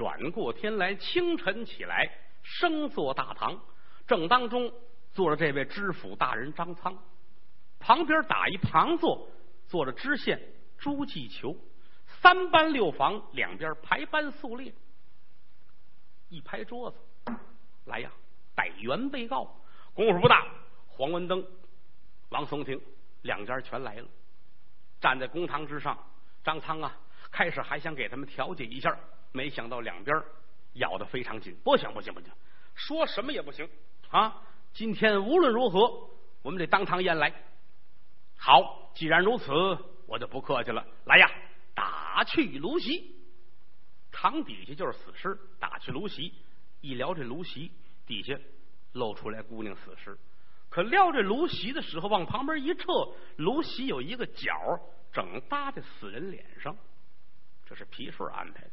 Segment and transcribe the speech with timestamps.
[0.00, 2.10] 转过天来，清晨起来，
[2.42, 3.60] 升坐大堂，
[4.06, 4.72] 正当中
[5.12, 6.96] 坐着这位知府大人张苍，
[7.78, 9.28] 旁边打一旁坐，
[9.66, 10.40] 坐着知县
[10.78, 11.54] 朱继求，
[12.06, 14.72] 三班六房两边排班肃列，
[16.30, 16.96] 一拍桌子，
[17.84, 18.10] 来呀，
[18.54, 19.60] 逮原被告，
[19.92, 20.46] 功夫不大，
[20.88, 21.46] 黄文登、
[22.30, 22.80] 王松亭
[23.20, 24.08] 两家全来了，
[24.98, 26.02] 站在公堂之上，
[26.42, 26.96] 张苍啊，
[27.30, 28.98] 开始还想给他们调解一下。
[29.32, 30.16] 没想到两边
[30.74, 32.30] 咬得非常紧，不行不行不行，
[32.74, 33.68] 说什么也不行
[34.10, 34.42] 啊！
[34.72, 36.10] 今天无论如何，
[36.42, 37.32] 我们得当堂验来。
[38.36, 39.52] 好，既然如此，
[40.06, 40.86] 我就不客气了。
[41.04, 41.30] 来呀，
[41.74, 43.14] 打去卢席，
[44.10, 46.32] 堂底下就是死尸，打去卢席。
[46.80, 47.70] 一撩这卢席，
[48.06, 48.38] 底下
[48.92, 50.16] 露出来姑娘死尸。
[50.68, 52.84] 可撩这卢席的时候，往旁边一撤，
[53.36, 54.80] 卢席有一个角
[55.12, 56.76] 整搭在死人脸上，
[57.66, 58.70] 这是皮顺安排的。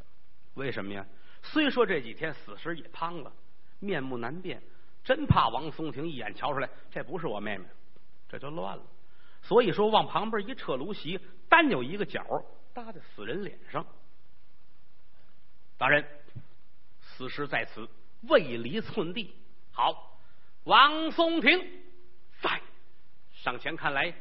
[0.57, 1.05] 为什么呀？
[1.43, 3.31] 虽说这几天死尸也胖了，
[3.79, 4.61] 面目难辨，
[5.03, 7.65] 真怕王松亭一眼瞧出来这不是我妹妹，
[8.27, 8.83] 这就乱了。
[9.43, 12.21] 所以说往旁边一撤炉席，单有一个角
[12.73, 13.85] 搭在死人脸上。
[15.77, 16.03] 大人，
[17.01, 17.87] 死尸在此，
[18.23, 19.35] 未离寸地。
[19.71, 20.19] 好，
[20.63, 21.63] 王松亭
[22.41, 22.59] 在
[23.31, 24.13] 上前看来，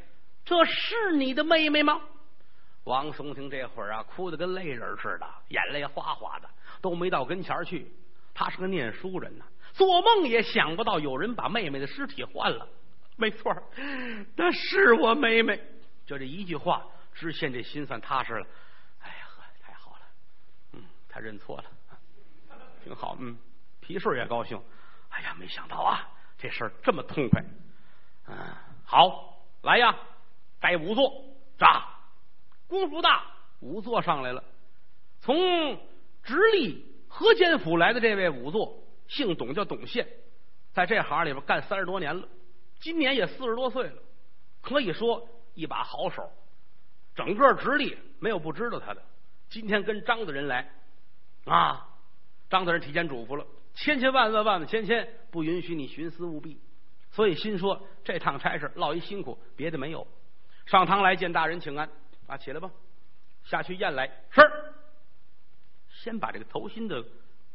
[0.45, 2.01] 这是你的妹妹吗？
[2.87, 6.49] 王松亭这会儿啊，哭得跟泪人似的，眼泪哗哗的，
[6.81, 7.93] 都没到跟前去。
[8.33, 12.69] 他是个念书人呐，做梦也想不到有人把妹妹的尸体换了。
[13.17, 13.53] 没错，
[14.37, 15.61] 那是我妹妹。
[16.05, 18.47] 就这一句话，知县这心算踏实了。
[19.01, 19.99] 哎呀呵，太好了，
[20.75, 21.65] 嗯，他认错了，
[22.85, 23.17] 挺好。
[23.19, 23.37] 嗯，
[23.81, 24.57] 皮顺也高兴。
[25.09, 27.43] 哎呀，没想到啊，这事儿这么痛快。
[28.29, 28.37] 嗯，
[28.85, 29.93] 好，来呀，
[30.61, 31.25] 带仵作
[31.59, 31.96] 扎。
[32.69, 33.25] 功夫大，
[33.61, 34.43] 仵作上来了。
[35.21, 35.79] 从
[36.23, 40.07] 直隶河间府来的这位仵作，姓董，叫董宪，
[40.73, 42.29] 在这行里边干三十多年了，
[42.81, 44.03] 今年也四十多岁了，
[44.61, 46.31] 可以说一把好手。
[47.15, 49.03] 整个直隶没有不知道他的。
[49.49, 50.71] 今天跟张大人来
[51.45, 51.89] 啊，
[52.51, 56.61] 张大人提前嘱咐了，千千万万万万千千不允许你徇私舞弊，
[57.13, 60.07] 所以心说这趟差事落一辛苦，别的没有。
[60.67, 61.89] 上堂来见大人，请安。
[62.27, 62.71] 啊，起来吧，
[63.45, 64.07] 下去验来。
[64.31, 64.43] 是，
[65.89, 67.05] 先把这个头心的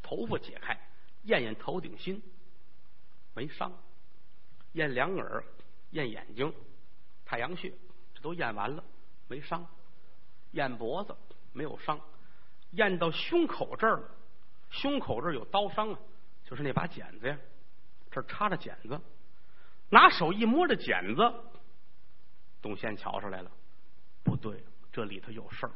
[0.02, 0.80] 头发解开，
[1.24, 2.22] 验验头顶心，
[3.34, 3.72] 没伤。
[4.74, 5.44] 验两耳，
[5.92, 6.54] 验眼睛，
[7.26, 7.74] 太阳穴，
[8.14, 8.84] 这都验完了，
[9.28, 9.68] 没伤。
[10.52, 11.16] 验脖子，
[11.54, 12.00] 没有伤。
[12.72, 14.12] 验到胸口这儿了，
[14.70, 16.00] 胸口这儿有刀伤啊，
[16.46, 17.38] 就是那把剪子呀，
[18.10, 19.00] 这插着剪子。
[19.90, 21.34] 拿手一摸这剪子，
[22.62, 23.52] 董宪瞧出来了。
[24.24, 25.72] 不对，这里头有事儿。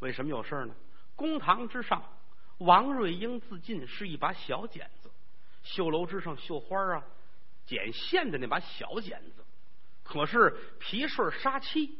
[0.00, 0.74] 为什么有事儿呢？
[1.14, 2.02] 公堂之上，
[2.58, 5.10] 王瑞英自尽是一把小剪子，
[5.62, 7.04] 绣楼之上绣花啊，
[7.66, 9.44] 剪线的那把小剪子。
[10.02, 11.98] 可是皮顺杀妻，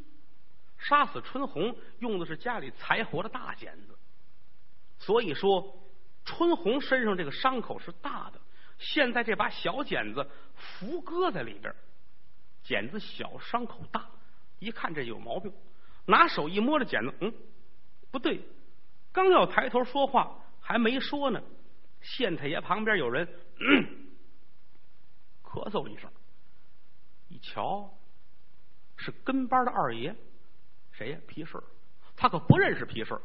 [0.78, 3.98] 杀死春红用的是家里柴火的大剪子。
[4.98, 5.78] 所以说，
[6.24, 8.40] 春红身上这个伤口是大的，
[8.78, 10.26] 现在这把小剪子
[10.56, 11.74] 伏搁在里边，
[12.62, 14.08] 剪子小，伤口大。
[14.60, 15.52] 一看这有毛病，
[16.06, 17.34] 拿手一摸这剪子，嗯，
[18.12, 18.40] 不对，
[19.10, 21.42] 刚要抬头说话，还没说呢，
[22.00, 23.26] 县太爷旁边有人
[25.42, 26.08] 咳嗽一声，
[27.28, 27.92] 一瞧
[28.96, 30.14] 是跟班的二爷，
[30.92, 31.18] 谁呀？
[31.26, 31.60] 皮顺，
[32.14, 33.20] 他可不认识皮顺。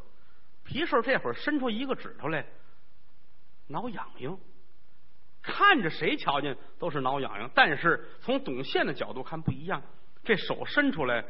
[0.64, 2.44] 皮顺这会儿伸出一个指头来，
[3.68, 4.40] 挠痒痒，
[5.44, 9.84] 看着谁瞧见都是挠痒痒，但是从董宪的角度看不一样。
[10.26, 11.24] 这手伸出来，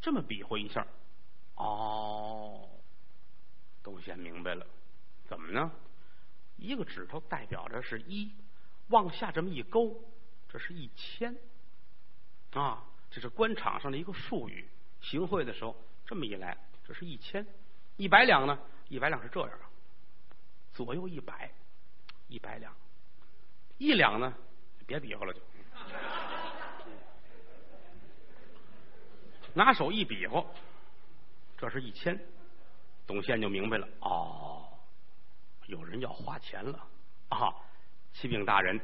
[0.00, 0.86] 这么比划一下，
[1.56, 2.68] 哦，
[3.82, 4.66] 董宪明白了，
[5.28, 5.70] 怎么呢？
[6.56, 8.32] 一个指头代表着是一，
[8.88, 9.94] 往下这么一勾，
[10.48, 11.36] 这是一千，
[12.52, 14.66] 啊，这是官场上的一个术语。
[15.02, 15.76] 行贿的时候，
[16.06, 17.46] 这么一来，这是一千，
[17.96, 18.58] 一百两呢？
[18.88, 19.58] 一百两是这样，
[20.72, 21.50] 左右一百，
[22.28, 22.74] 一百两。
[23.80, 24.30] 一两呢，
[24.86, 25.40] 别比划了，就
[29.54, 30.44] 拿手一比划，
[31.56, 32.20] 这是一千，
[33.06, 34.68] 董宪就明白了，哦，
[35.66, 36.78] 有人要花钱了
[37.30, 37.54] 啊！
[38.12, 38.78] 启禀大人，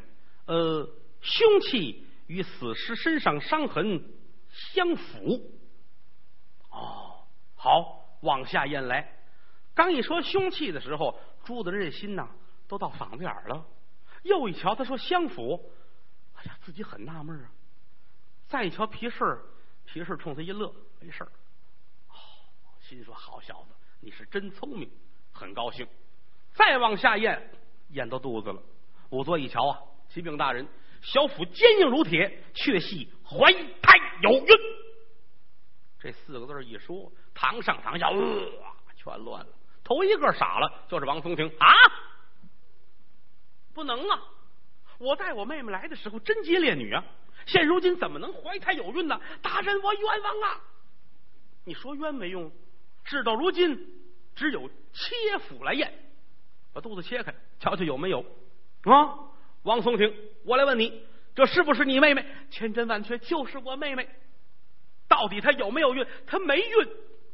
[0.47, 0.89] 呃，
[1.21, 4.03] 凶器与死尸身上伤痕
[4.49, 5.39] 相符，
[6.71, 9.13] 哦，好，往下验来。
[9.75, 12.31] 刚一说凶器的时候，朱子仁这心呐，
[12.67, 13.67] 都到嗓子眼儿了。
[14.27, 15.73] 又一瞧，他说相府，
[16.35, 17.51] 哎呀，自己很纳闷啊。
[18.47, 19.41] 再一瞧皮氏，
[19.85, 21.33] 皮氏冲他一乐，没事儿。
[22.81, 24.89] 心说：“好小子，你是真聪明。”
[25.35, 25.87] 很高兴。
[26.53, 27.51] 再往下咽，
[27.89, 28.63] 咽到肚子了。
[29.11, 30.67] 仵作一瞧啊，启禀大人，
[31.03, 33.53] 小腹坚硬如铁，却系怀
[33.83, 34.47] 胎有孕。
[35.99, 38.53] 这四个字一说，堂上堂下，呃，
[38.97, 39.53] 全乱了。
[39.83, 41.67] 头一个傻了，就是王松亭啊！
[43.77, 44.23] 不能啊！
[44.99, 47.05] 我带我妹妹来的时候贞洁烈女啊，
[47.45, 49.21] 现如今怎么能怀胎有孕呢？
[49.43, 50.61] 大人，我冤枉啊！
[51.67, 52.51] 你说冤没用，
[53.05, 53.87] 事到如今，
[54.35, 55.93] 只有切腹来验，
[56.73, 58.25] 把肚子切开，瞧瞧有没有
[58.85, 59.19] 啊？
[59.65, 60.11] 王松亭，
[60.47, 62.25] 我来问你，这是不是你妹妹？
[62.51, 64.09] 千真万确，就是我妹妹。
[65.07, 66.07] 到底她有没有孕？
[66.27, 66.89] 她没孕。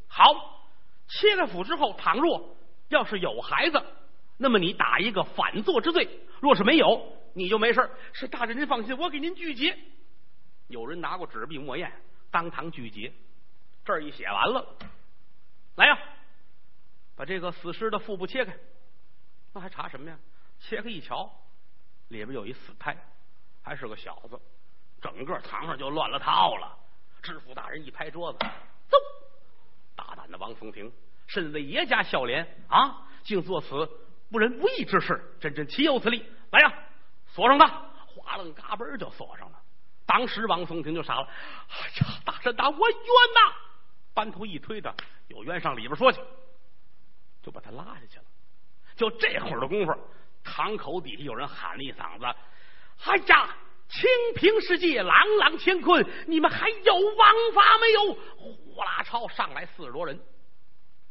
[0.09, 0.67] 好，
[1.07, 2.57] 切了腹之后，倘若
[2.89, 3.81] 要是有孩子，
[4.43, 6.05] 那么你打一个反作之罪；
[6.41, 9.79] 若是没有，你就没事是大人，您放心，我给您拒绝。
[10.67, 11.93] 有人拿过纸笔墨砚，
[12.33, 13.13] 当堂拒绝。
[13.85, 14.77] 这儿一写完了，
[15.77, 15.97] 来呀，
[17.15, 18.53] 把这个死尸的腹部切开。
[19.53, 20.19] 那还查什么呀？
[20.59, 21.31] 切开一瞧，
[22.09, 22.97] 里边有一死胎，
[23.63, 24.37] 还是个小子。
[25.01, 26.77] 整个堂上就乱了套了。
[27.23, 28.39] 知府大人一拍桌子，
[28.89, 28.99] 走！
[29.95, 30.93] 大胆的王松亭，
[31.29, 33.89] 身为爷家孝廉啊，竟做此
[34.33, 36.25] 不仁不义之事，真真岂有此理！
[36.51, 36.73] 来呀，
[37.27, 37.69] 锁上他！
[37.69, 39.59] 哗楞嘎嘣就锁上了。
[40.07, 41.29] 当时王松亭就傻了，
[41.69, 43.55] 哎呀，大山打，我冤呐！
[44.15, 44.93] 班头一推他，
[45.29, 46.21] 有冤上里边说去，
[47.43, 48.25] 就把他拉下去了。
[48.97, 49.93] 就这会儿的功夫，
[50.43, 52.25] 堂口底下有人喊了一嗓子
[53.05, 53.57] ：“哎呀！”
[53.93, 58.15] 清平世界，朗朗乾坤，你们还有王法没有？
[58.39, 60.19] 呼啦超上来四十多人，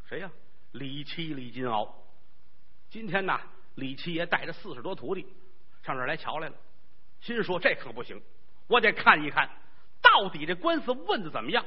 [0.09, 0.31] 谁呀？
[0.71, 1.87] 李七、李金鳌。
[2.91, 3.39] 今天呢，
[3.75, 5.25] 李七爷带着四十多徒弟
[5.81, 6.55] 上这儿来瞧来了，
[7.21, 8.21] 心说这可不行，
[8.67, 9.49] 我得看一看
[10.01, 11.65] 到底这官司问的怎么样。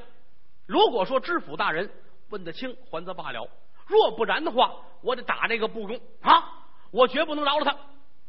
[0.66, 1.90] 如果说知府大人
[2.28, 3.42] 问得清，还则罢了；
[3.86, 6.66] 若不然的话，我得打这个不公啊！
[6.90, 7.74] 我绝不能饶了他。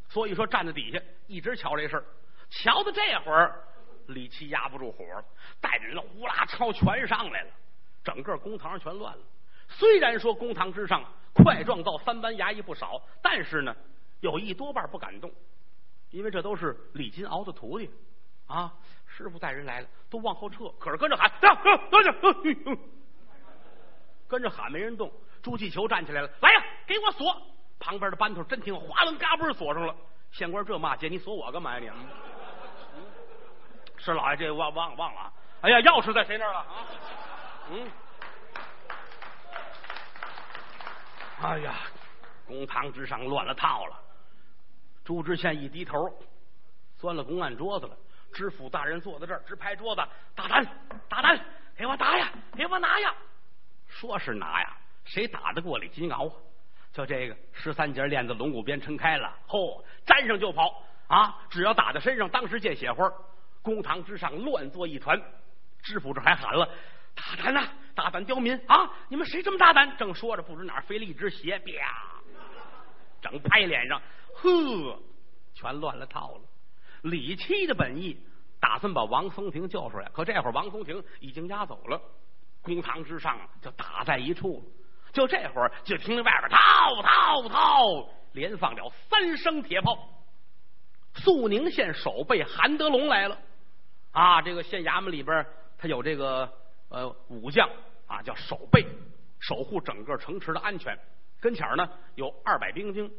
[0.08, 2.04] 所以说，站在底下一直瞧这事儿。
[2.48, 3.62] 瞧到这会儿，
[4.06, 5.22] 李七压不住火了，
[5.60, 7.50] 带着人呼啦超全上来了，
[8.02, 9.22] 整个公堂上全乱了。
[9.68, 11.02] 虽然说公堂之上
[11.34, 13.74] 块状到三班衙役不少，但是呢，
[14.20, 15.30] 有一多半不敢动，
[16.10, 17.90] 因为这都是李金鳌的徒弟
[18.46, 18.72] 啊。
[19.06, 21.30] 师傅带人来了，都往后撤，可是跟着喊，
[24.28, 25.10] 跟着喊没人动。
[25.42, 27.34] 朱继球站起来了，来呀，给我锁！
[27.78, 29.94] 旁边的班头真听，哗楞嘎嘣锁上了。
[30.32, 31.90] 县官这骂街，你锁我干嘛呀你？
[33.96, 35.32] 是老爷，这忘忘忘了。
[35.60, 36.66] 哎呀，钥匙在谁那儿了啊？
[37.70, 37.88] 嗯。
[41.42, 41.74] 哎呀，
[42.46, 44.00] 公堂之上乱了套了。
[45.04, 45.94] 朱知县一低头，
[46.96, 47.96] 钻了公案桌子了。
[48.32, 50.02] 知府大人坐在这儿，直拍桌子
[50.34, 50.66] ：“大胆，
[51.08, 51.38] 大胆，
[51.76, 53.14] 给我打呀，给我拿呀！”
[53.86, 56.34] 说是拿呀，谁打得过李金鳌啊？
[56.92, 61.38] 就这个十三节链子龙骨鞭撑开了，嚯，粘上就跑啊！
[61.50, 63.12] 只要打在身上，当时见血花。
[63.62, 65.20] 公堂之上乱作一团，
[65.82, 66.68] 知府这还喊了
[67.16, 68.88] ：“大胆呐，大胆刁民啊！
[69.08, 72.22] 你们谁这么大胆？”正说着，不知哪飞了一只鞋，啪，
[73.20, 74.00] 整拍脸上，
[74.34, 75.02] 呵，
[75.54, 76.42] 全乱了套了。
[77.02, 78.20] 李七的本意
[78.60, 82.00] 打算把王松亭救出来，可这会儿王松亭已经押走了。
[82.62, 84.62] 公堂之上就打在一处，
[85.12, 89.96] 就这会儿就听见外边掏掏掏，连放了三声铁炮。
[91.14, 93.38] 肃宁县守备韩德龙来了。
[94.10, 95.46] 啊，这个县衙门里边，
[95.78, 96.52] 他有这个
[96.88, 97.68] 呃武将
[98.06, 98.86] 啊，叫守备，
[99.40, 100.98] 守护整个城池的安全。
[101.40, 103.10] 跟前呢有二百兵丁。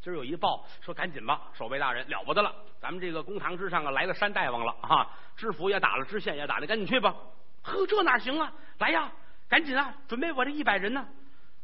[0.00, 7.14] 今儿有一报说，赶紧吧，守备大人了不得了，咱们这个公堂之上啊来了山大王了啊，知府也打了，知县也打了，赶紧去吧。
[7.62, 8.52] 呵，这哪行啊？
[8.78, 9.12] 来呀，
[9.48, 11.04] 赶紧啊，准备我这一百人呢。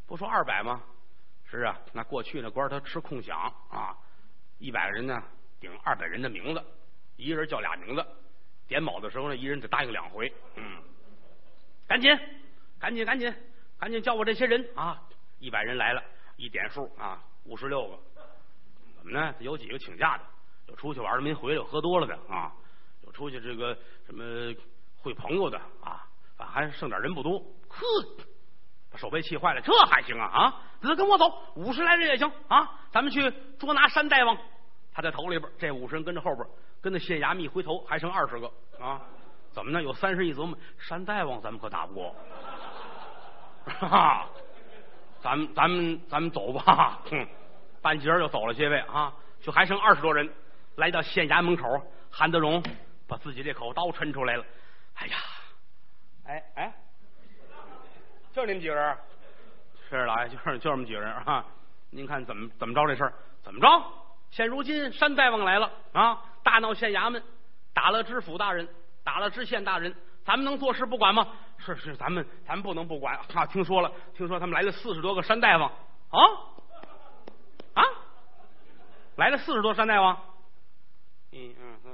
[0.06, 0.82] 不说二百吗？
[1.48, 3.32] 是啊，那过去那官他吃空饷
[3.70, 3.96] 啊，
[4.58, 5.22] 一百个人呢
[5.60, 6.62] 顶二百人的名字，
[7.16, 8.04] 一人叫俩名字。
[8.66, 10.30] 点卯的时候呢，一人得答应两回。
[10.56, 10.82] 嗯，
[11.86, 12.18] 赶紧，
[12.78, 13.34] 赶紧，赶紧，
[13.78, 15.02] 赶紧叫我这些人啊！
[15.38, 16.02] 一百人来了，
[16.36, 17.98] 一点数啊，五十六个。
[18.96, 19.34] 怎么呢？
[19.40, 20.24] 有几个请假的，
[20.68, 22.52] 有出去玩的没回来，有喝多了的啊，
[23.02, 23.76] 有出去这个
[24.06, 24.24] 什么
[24.96, 27.38] 会朋友的啊，反还剩点人不多。
[27.68, 27.84] 呵，
[28.90, 30.62] 把守备气坏了，这还行啊啊！
[30.80, 31.26] 那跟我走，
[31.56, 32.80] 五十来人也行啊！
[32.90, 34.38] 咱们去捉拿山大王，
[34.92, 36.46] 他在头里边，这五十人跟着后边。
[36.80, 38.46] 跟那县衙一回头，还剩二十个
[38.78, 39.00] 啊？
[39.54, 39.80] 怎么呢？
[39.82, 42.16] 有三十一琢磨，山大王咱们可打不过，
[43.64, 44.26] 哈 哈！
[45.22, 47.00] 咱们咱们咱们走吧。
[47.08, 47.26] 哼，
[47.80, 50.28] 半截就走了些位啊，就还剩二十多人。
[50.76, 51.80] 来到县衙门口，
[52.10, 52.60] 韩德荣
[53.06, 54.44] 把自己这口刀抻出来了。
[54.96, 55.16] 哎呀，
[56.26, 56.74] 哎哎，
[58.32, 58.98] 就你们几个人？
[59.88, 61.44] 是老爷，就是就这么几个人啊。
[61.90, 63.14] 您看怎么怎么着这事儿？
[63.44, 63.66] 怎么着？
[64.30, 66.20] 现如今山大王来了啊！
[66.42, 67.22] 大闹县衙门，
[67.72, 68.68] 打了知府大人，
[69.04, 69.94] 打了知县大人，
[70.24, 71.28] 咱们能坐视不管吗？
[71.58, 73.46] 是是，咱们咱们不能不管啊！
[73.46, 75.70] 听说了，听说他们来了四十多个山大王
[76.10, 76.18] 啊
[77.74, 77.82] 啊！
[79.16, 80.18] 来了四十多山大王，
[81.32, 81.92] 嗯嗯嗯，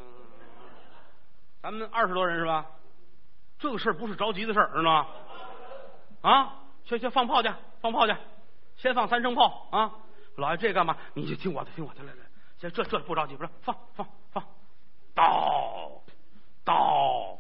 [1.63, 2.65] 咱们二十多人是吧？
[3.59, 5.07] 这个事儿不是着急的事儿，知道吗？
[6.23, 8.17] 啊，去去放炮去，放炮去，
[8.77, 9.93] 先放三声炮啊！
[10.37, 10.97] 老爷，这干嘛？
[11.15, 12.25] 你就听我的，听我的，来来，
[12.59, 14.43] 先这这不着急，不是放放放，
[15.15, 16.00] 到
[16.71, 17.37] 到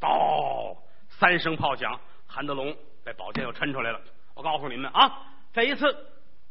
[0.00, 0.76] 到，
[1.08, 4.00] 三声炮响，韩德龙在宝剑又抻出来了。
[4.34, 5.20] 我告诉你们啊，
[5.52, 5.86] 这一次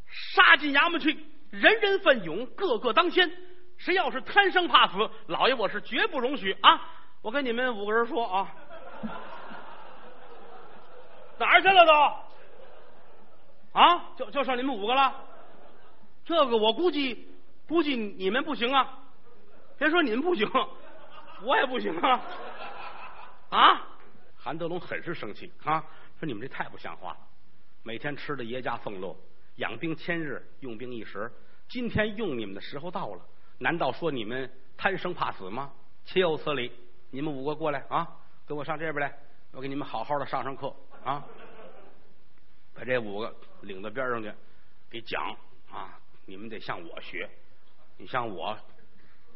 [0.08, 1.12] 杀进衙门去，
[1.50, 3.30] 人人奋勇，个个当先。
[3.78, 4.94] 谁要是贪生怕死，
[5.28, 6.80] 老爷我是绝不容许啊！
[7.22, 8.48] 我跟你们五个人说啊，
[11.38, 11.92] 哪儿去了都？
[13.78, 15.14] 啊，就就剩你们五个了。
[16.24, 17.28] 这个我估计
[17.68, 19.00] 估计你们不行啊！
[19.78, 20.48] 别说你们不行，
[21.44, 22.22] 我也不行啊！
[23.50, 23.88] 啊！
[24.38, 25.84] 韩德龙很是生气啊，
[26.20, 27.20] 说你们这太不像话了，
[27.84, 29.16] 每天吃的爷家俸禄，
[29.58, 31.32] 养兵千日，用兵一时，
[31.68, 33.22] 今天用你们的时候到了，
[33.60, 35.72] 难道说你们贪生怕死吗？
[36.06, 36.72] 岂有此理！
[37.12, 38.08] 你们五个过来啊，
[38.48, 39.16] 跟我上这边来，
[39.52, 41.24] 我给你们好好的上上课啊！
[42.74, 44.34] 把这五个领到边上去，
[44.90, 45.36] 给讲
[45.72, 46.00] 啊！
[46.26, 47.30] 你们得向我学，
[47.98, 48.58] 你像我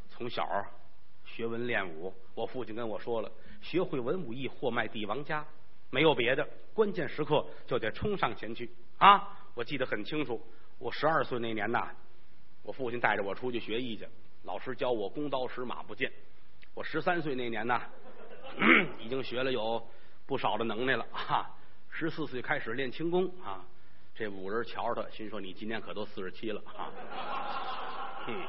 [0.10, 0.44] 从小
[1.36, 3.30] 学文练武，我父亲跟我说了，
[3.62, 5.46] 学会文武艺，货卖帝王家，
[5.90, 9.38] 没有别的，关键时刻就得冲上前去啊！
[9.54, 10.42] 我记得很清楚，
[10.80, 11.90] 我十二岁那年呐，
[12.64, 14.08] 我父亲带着我出去学艺去，
[14.44, 16.10] 老师教我弓刀石马不见。
[16.74, 17.82] 我十三岁那年呢，
[19.04, 19.86] 已经学了有
[20.26, 21.52] 不少的能耐了啊！
[21.90, 23.66] 十四岁开始练轻功啊。
[24.18, 26.88] 这五人瞧着他，心说：“你今年可都四十七了啊！”
[28.28, 28.42] 嗯，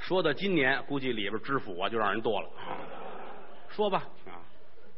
[0.00, 2.48] 说到今年，估计里边知府啊就让人剁了。
[3.68, 4.42] 说吧啊，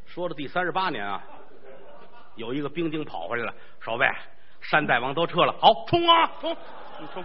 [0.06, 1.22] 说到第三十八年啊，
[2.36, 4.06] 有一个兵丁跑回来了，守备
[4.60, 6.56] 山大王都撤了，好冲啊冲！
[7.12, 7.24] 冲！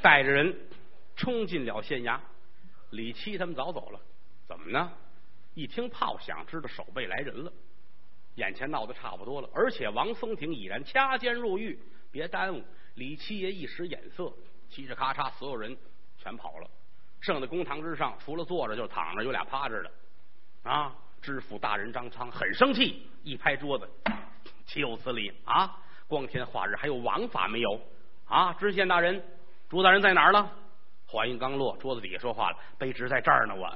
[0.00, 0.58] 带着人
[1.14, 2.18] 冲进了县衙，
[2.90, 4.00] 李七他们早走了。
[4.48, 4.90] 怎么呢？
[5.54, 7.52] 一听炮响，知道守备来人了。
[8.36, 11.78] 眼前闹得差不多了，而且王松亭已然掐尖入狱，
[12.12, 12.62] 别耽误。
[12.94, 14.24] 李七爷一使眼色，
[14.70, 15.76] 嘁哧咔嚓，所有人
[16.18, 16.70] 全跑了。
[17.20, 19.90] 剩在公堂之上，除了坐着就是躺着，有俩趴着的。
[20.62, 20.94] 啊！
[21.20, 23.88] 知府大人张苍很生气，一拍桌子
[24.66, 25.32] ：“岂有此理！
[25.44, 25.78] 啊！
[26.08, 27.80] 光天化日，还有王法没有？
[28.26, 28.52] 啊！
[28.54, 29.24] 知县大人，
[29.68, 30.50] 朱大人在哪儿了？”
[31.06, 33.70] 话音刚落，桌子底下说话了：“卑职在这儿呢，我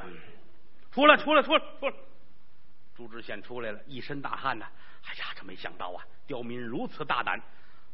[0.90, 1.94] 出来，出来，出来，出来。”
[2.96, 4.66] 朱知县出来了，一身大汗呐！
[5.04, 7.40] 哎呀，这没想到啊，刁民如此大胆！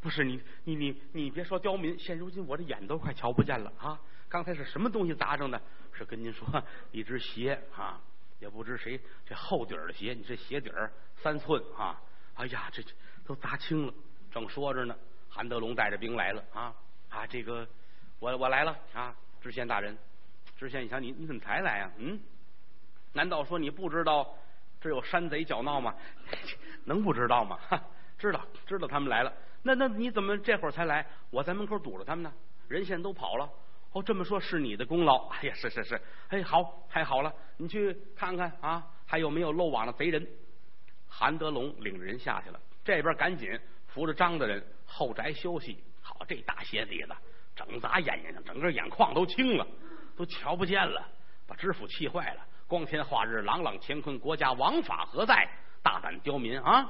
[0.03, 3.99] 不是你，你，你，你别说刁民，现如今我这眼都快瞧不见了啊！
[4.29, 5.63] 刚才是什么东西砸着的？
[5.93, 6.45] 是跟您说
[6.91, 8.01] 一只鞋啊，
[8.41, 10.93] 也不知谁这厚底儿的鞋，你这鞋底儿
[11.23, 12.03] 三寸啊！
[12.35, 12.91] 哎呀，这这
[13.25, 13.95] 都砸青了。
[14.33, 14.97] 正说着呢，
[15.29, 16.75] 韩德龙带着兵来了啊
[17.09, 17.25] 啊！
[17.25, 17.69] 这个
[18.19, 19.15] 我我来了啊！
[19.41, 19.97] 知县大人，
[20.59, 21.93] 知县，你想你你怎么才来啊？
[21.99, 22.19] 嗯？
[23.13, 24.35] 难道说你不知道？
[24.81, 25.95] 这有山贼搅闹吗？
[26.87, 27.57] 能不知道吗？
[27.69, 27.85] 哈
[28.23, 29.33] 知道，知道他们来了。
[29.65, 31.05] 那那你怎么这会儿才来？
[31.31, 32.33] 我在门口堵着他们呢。
[32.69, 33.51] 人现在都跑了。
[33.91, 35.27] 哦，这么说是你的功劳。
[35.27, 36.01] 哎呀，是是是。
[36.29, 37.35] 哎，好，太好了。
[37.57, 40.25] 你去看看啊，还有没有漏网的贼人？
[41.09, 42.61] 韩德龙领着人下去了。
[42.85, 45.83] 这边赶紧扶着张大人后宅休息。
[46.01, 47.13] 好，这大鞋底子
[47.57, 49.67] 整砸眼睛上，整个眼眶都青了，
[50.17, 51.05] 都瞧不见了，
[51.45, 52.47] 把知府气坏了。
[52.69, 55.49] 光天化日，朗朗乾坤，国家王法何在？
[55.83, 56.89] 大胆刁民啊！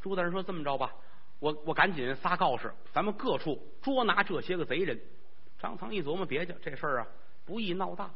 [0.00, 0.92] 朱大人说：“这么着吧，
[1.40, 5.00] 我我赶紧发告示，咱们各处捉拿这些个贼人。”
[5.58, 7.06] 张苍一琢磨，别介，这事儿啊
[7.44, 8.10] 不易闹大。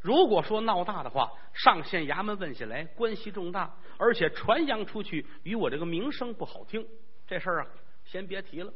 [0.00, 6.86] 如果说闹大的话，上县衙门问下来，关系重大，而且传扬出去，与我这个名声不好听。
[7.26, 7.66] 这事儿啊，
[8.04, 8.72] 先别提了，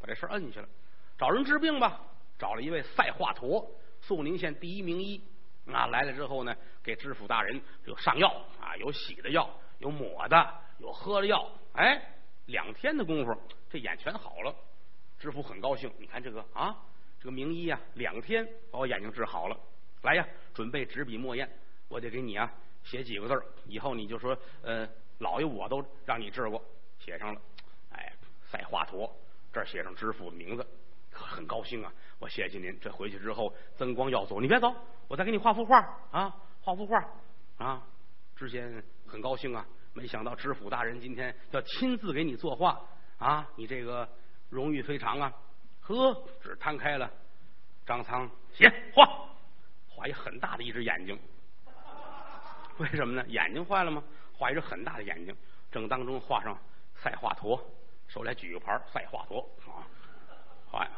[0.00, 0.68] 把这事儿摁下了。
[1.16, 2.00] 找人治病吧，
[2.38, 3.66] 找了一位赛华佗，
[4.00, 5.22] 肃宁县第一名医。
[5.72, 8.28] 啊，来了之后呢，给知府大人有上药
[8.60, 9.48] 啊，有洗的药，
[9.78, 11.50] 有抹的，有喝了药。
[11.72, 12.00] 哎，
[12.46, 13.36] 两天的功夫，
[13.70, 14.54] 这眼全好了。
[15.18, 16.76] 知府很高兴，你看这个啊，
[17.18, 19.58] 这个名医啊，两天把我眼睛治好了。
[20.02, 21.48] 来呀，准备纸笔墨砚，
[21.88, 22.52] 我得给你啊
[22.82, 24.88] 写几个字以后你就说，呃，
[25.18, 26.62] 老爷我都让你治过，
[26.98, 27.40] 写上了。
[27.90, 28.12] 哎，
[28.50, 29.10] 赛华佗，
[29.52, 30.66] 这儿写上知府的名字。
[31.16, 31.92] 很高兴啊！
[32.18, 32.76] 我谢谢您。
[32.80, 34.74] 这回去之后，增光耀祖，你别走，
[35.06, 35.78] 我再给你画幅画
[36.10, 36.36] 啊！
[36.60, 37.08] 画幅画
[37.56, 37.86] 啊！
[38.34, 39.64] 知县很高兴啊，
[39.94, 42.80] 没想到知府大人今天要亲自给你作画
[43.18, 44.08] 啊，你这个
[44.50, 45.32] 荣誉非常啊。
[45.80, 47.10] 呵，纸摊开了，
[47.86, 49.06] 张苍写画，
[49.88, 51.18] 画一很大的一只眼睛。
[52.78, 53.24] 为什么呢？
[53.28, 54.02] 眼睛坏了吗？
[54.36, 55.36] 画一只很大的眼睛，
[55.70, 56.58] 正当中画上
[56.96, 57.60] 赛华佗，
[58.08, 59.86] 手来举个牌赛华佗啊，
[60.68, 60.88] 画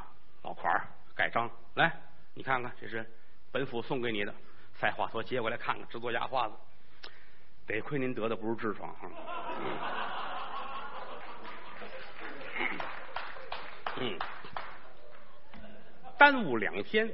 [0.42, 1.92] 老款儿盖章，来，
[2.32, 3.04] 你看看，这是
[3.52, 4.34] 本府送给你的
[4.72, 6.54] 赛华佗，接过来看看，制作牙花子，
[7.66, 9.10] 得亏您得的不是痔疮哈。
[13.98, 14.18] 嗯。
[16.18, 17.12] 耽误两天，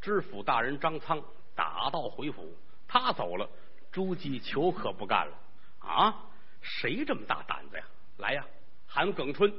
[0.00, 1.22] 知府大人张苍
[1.54, 2.54] 打道回府。
[2.86, 3.48] 他走了，
[3.90, 5.38] 朱继求可不干了
[5.78, 6.26] 啊！
[6.60, 7.84] 谁这么大胆子呀？
[8.18, 8.44] 来呀，
[8.86, 9.52] 喊耿春。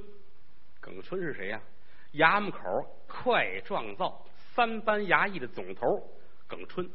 [0.79, 1.59] 耿春是谁呀？
[2.13, 2.59] 衙门口
[3.07, 5.81] 快状造三班衙役的总头。
[6.47, 6.89] 耿春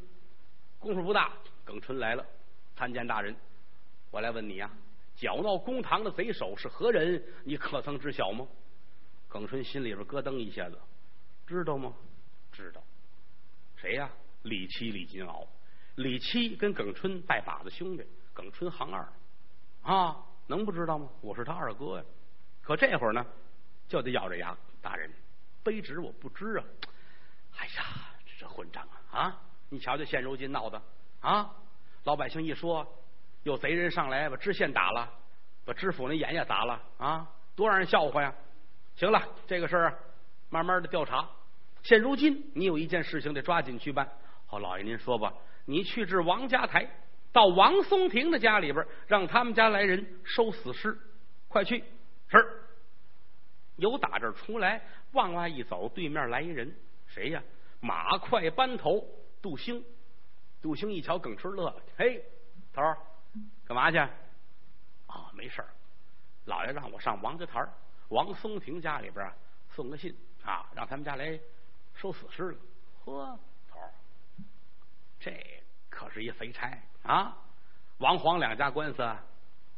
[0.78, 1.32] 功夫不大。
[1.64, 2.24] 耿春来了，
[2.80, 3.36] 参见大人，
[4.10, 4.70] 我来问你呀，
[5.14, 7.22] 搅闹公堂的贼首是何人？
[7.44, 8.48] 你可曾知晓吗？
[9.28, 10.78] 耿春心里边咯噔一下子。
[11.46, 11.92] 知道吗？
[12.50, 12.82] 知道，
[13.76, 14.10] 谁呀？
[14.44, 15.46] 李七、李金鳌。
[15.96, 19.06] 李七跟耿春拜把子兄弟，耿春行二
[19.82, 21.06] 啊，能不知道吗？
[21.20, 22.04] 我是他二哥呀。
[22.62, 23.26] 可这会儿呢，
[23.88, 25.12] 就得咬着牙，大人
[25.62, 26.64] 卑职我不知啊。
[27.58, 29.20] 哎呀，这混账啊！
[29.20, 30.80] 啊，你瞧瞧，现如今闹的
[31.20, 31.54] 啊，
[32.04, 32.86] 老百姓一说，
[33.42, 35.10] 有贼人上来把知县打了，
[35.64, 38.34] 把知府那眼也砸了啊，多让人笑话呀！
[38.96, 39.98] 行了，这个事儿
[40.48, 41.28] 慢慢的调查。
[41.82, 44.08] 现如今，你有一件事情得抓紧去办。
[44.46, 45.32] 好，老爷您说吧，
[45.66, 46.88] 你去至王家台，
[47.32, 50.98] 到王松亭的家里边，让他们家来人收死尸。
[51.48, 51.84] 快去！
[52.28, 52.38] 是。
[53.76, 56.74] 由打这儿出来，往外一走，对面来一人，
[57.06, 57.42] 谁呀？
[57.80, 59.02] 马快班头
[59.40, 59.82] 杜兴。
[60.62, 62.24] 杜兴一瞧耿春乐了，嘿，
[62.72, 62.98] 头儿，
[63.66, 63.98] 干嘛去？
[65.06, 65.68] 啊，没事儿。
[66.44, 67.64] 老爷让我上王家台
[68.08, 69.32] 王松亭家里边
[69.70, 71.38] 送个信啊，让他们家来。
[71.92, 72.58] 收死尸了，
[73.04, 73.92] 呵，头儿，
[75.18, 76.70] 这可是一肥差
[77.02, 77.36] 啊！
[77.98, 79.06] 王黄两家官司，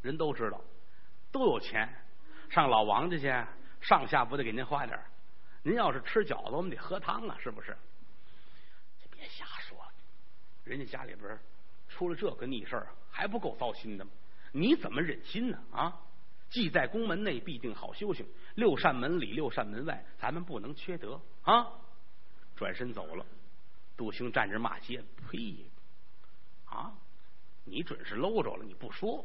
[0.03, 0.61] 人都知道，
[1.33, 1.89] 都有钱，
[2.49, 3.49] 上老王家去，
[3.81, 4.97] 上下不得给您花点
[5.65, 7.77] 您要是吃饺子，我们得喝汤啊，是不是？
[9.11, 9.45] 别瞎，
[10.65, 11.39] 人家家里边
[11.89, 14.11] 出了这个逆事儿，还不够糟心的吗？
[14.53, 15.59] 你怎么忍心呢？
[15.73, 16.01] 啊！
[16.51, 21.67] 既在宫门内，必定好修行；六扇门里，六扇门外，咱们不能缺德啊！
[22.55, 23.25] 转身走了，
[23.97, 25.65] 杜兴站着骂街：“呸！
[26.67, 26.93] 啊，
[27.65, 29.25] 你准是搂着了，你不说，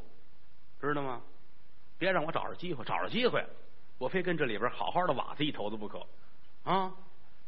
[0.80, 1.22] 知道吗？
[1.98, 3.46] 别让我找着机会，找着机会，
[3.98, 6.06] 我非跟这里边好好的瓦子一头子不可。
[6.64, 6.94] 啊，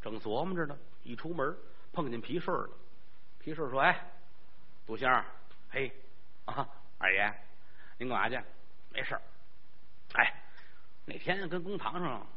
[0.02, 1.56] 正琢磨着呢，一出门
[1.94, 2.70] 碰见皮顺了。
[3.40, 4.00] 皮顺说：‘哎，
[4.86, 5.10] 杜兴，
[5.70, 5.92] 嘿，
[6.46, 7.34] 啊，二爷，
[7.98, 8.40] 您干嘛去？
[8.92, 9.20] 没事
[10.14, 10.34] 哎，
[11.06, 12.28] 那天跟公堂上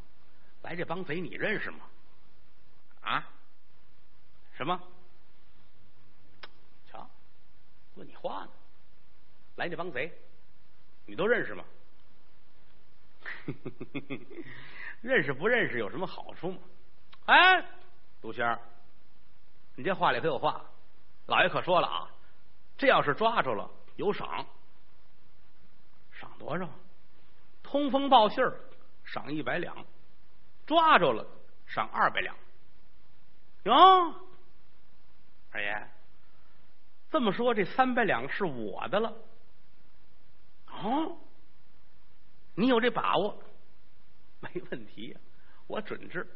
[0.63, 1.87] 来这帮贼，你认识吗？
[3.01, 3.29] 啊？’
[4.55, 4.81] 什么？
[6.91, 7.09] 瞧，
[7.97, 8.51] 问你话呢。
[9.57, 10.11] 来这帮贼，
[11.05, 11.65] 你都认识吗？
[15.03, 16.59] 认识不认识有什么好处吗？
[17.27, 17.65] 哎，
[18.21, 18.59] 杜仙儿，
[19.75, 20.65] 你这话里可有话。
[21.33, 22.11] 老爷可说了啊，
[22.77, 24.47] 这要是抓住了，有赏。
[26.13, 26.69] 赏多少？
[27.63, 28.61] 通风报信儿，
[29.03, 29.75] 赏一百两；
[30.67, 31.27] 抓住了，
[31.67, 32.37] 赏二百两。
[33.63, 33.73] 哟。
[35.53, 35.89] 二爷，
[37.11, 39.15] 这么说，这三百两是我的了。
[40.71, 41.17] 哦，
[42.55, 43.43] 你有这把握？
[44.41, 45.17] 没问题，
[45.67, 46.29] 我准知。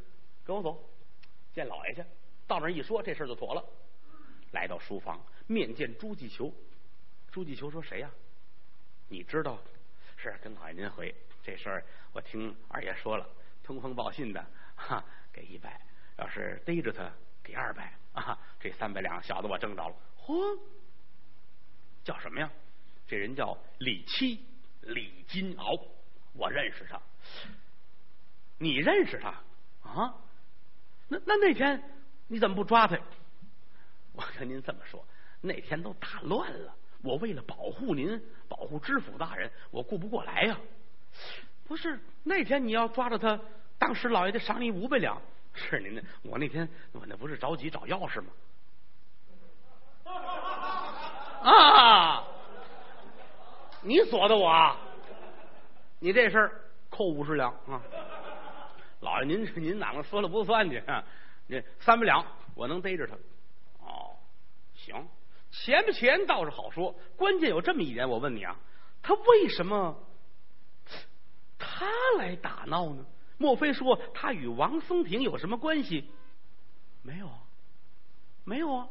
[0.42, 0.82] 跟我走，
[1.52, 2.02] 见老爷去。
[2.46, 3.62] 到那儿一说，这事就妥了。
[4.56, 6.50] 来到书房，面见朱继求。
[7.30, 8.10] 朱继求说：“谁呀？
[9.08, 9.58] 你知道？
[10.16, 11.14] 是跟老爷您回
[11.44, 13.28] 这事儿，我听二爷说了，
[13.62, 14.42] 通风报信的，
[14.74, 15.68] 哈，给一百；
[16.16, 19.94] 要是逮着他，给二百。”啊，这三百两小子我挣着了。
[20.24, 20.58] 嚯，
[22.02, 22.50] 叫什么呀？
[23.06, 24.42] 这人叫李七，
[24.80, 25.86] 李金鳌，
[26.32, 26.98] 我认识他。
[28.56, 29.28] 你认识他
[29.82, 30.14] 啊？
[31.08, 31.82] 那那那天
[32.28, 32.98] 你怎么不抓他？
[34.16, 35.04] 我跟您这么说，
[35.42, 40.58] 那天都打乱了，我为了保护您，保护知府大人，我顾不过来呀。
[41.66, 43.38] 不是那天你要抓着他，
[43.78, 45.20] 当时老爷得赏你五百两。
[45.52, 48.28] 是您的，我那天我那不是着急找钥匙吗？
[51.42, 52.24] 啊！
[53.82, 54.76] 你锁的我，
[55.98, 57.80] 你这事儿扣五十两啊！
[59.00, 60.82] 老爷，您您哪能说了不算去？
[61.48, 62.24] 这三百两
[62.54, 63.14] 我能逮着他。
[64.86, 65.08] 行，
[65.50, 68.56] 钱不钱倒是好说，关键有这么一点，我问你啊，
[69.02, 69.98] 他为什么
[71.58, 71.86] 他
[72.18, 73.04] 来打闹呢？
[73.38, 76.08] 莫非说他与王松亭有什么关系？
[77.02, 77.30] 没有，
[78.44, 78.88] 没有啊！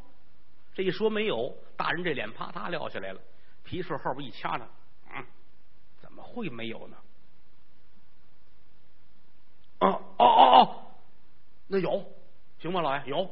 [0.74, 3.22] 这一说没有，大人这脸啪嗒撂下来了，
[3.64, 4.68] 皮顺后边一掐呢，
[5.14, 5.26] 嗯，
[6.00, 6.98] 怎么会没有呢？
[9.80, 10.86] 哦哦哦哦，
[11.68, 12.06] 那有
[12.60, 13.30] 行吗，老爷有？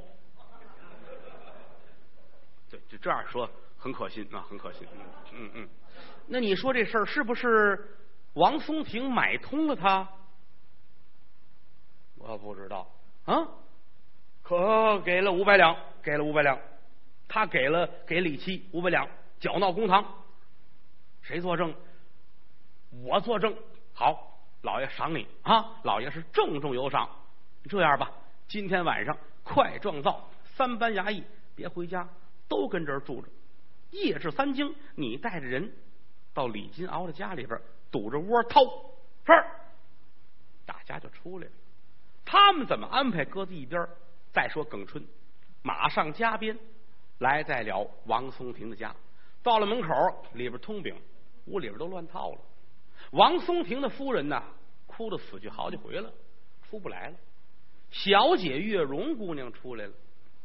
[2.98, 4.88] 这样说很可信啊，很可信。
[5.34, 5.70] 嗯嗯，
[6.28, 7.98] 那你说这事儿是不是
[8.34, 10.08] 王松亭买通了他？
[12.16, 12.88] 我不知道
[13.26, 13.48] 啊，
[14.42, 16.58] 可给了五百两，给了五百两，
[17.28, 19.08] 他给了给李七五百两，
[19.40, 20.06] 搅闹公堂，
[21.22, 21.76] 谁作证？
[23.04, 23.56] 我作证。
[23.94, 27.10] 好，老爷赏你啊，老爷是重重有赏。
[27.70, 28.12] 这样吧，
[28.48, 31.24] 今天晚上快状造三班衙役，
[31.56, 32.08] 别回家，
[32.48, 33.28] 都跟这儿住着。
[33.92, 35.72] 夜至三更，你带着人
[36.34, 37.60] 到李金鳌的家里边
[37.92, 38.62] 堵着窝掏，
[39.26, 39.32] 是，
[40.66, 41.52] 大家就出来了。
[42.26, 43.24] 他们怎么安排？
[43.26, 43.88] 搁在一边。
[44.32, 45.06] 再说耿春，
[45.62, 46.58] 马上加鞭
[47.20, 48.96] 来在了王松亭的家。
[49.44, 50.96] 到了门口，里边通禀，
[51.46, 52.42] 屋里边都乱套了。
[53.12, 54.44] 王松亭的夫人呢，
[54.88, 56.12] 哭得死去好几回了，
[56.64, 57.16] 出不来了。
[57.92, 59.94] 小姐月容姑娘出来了，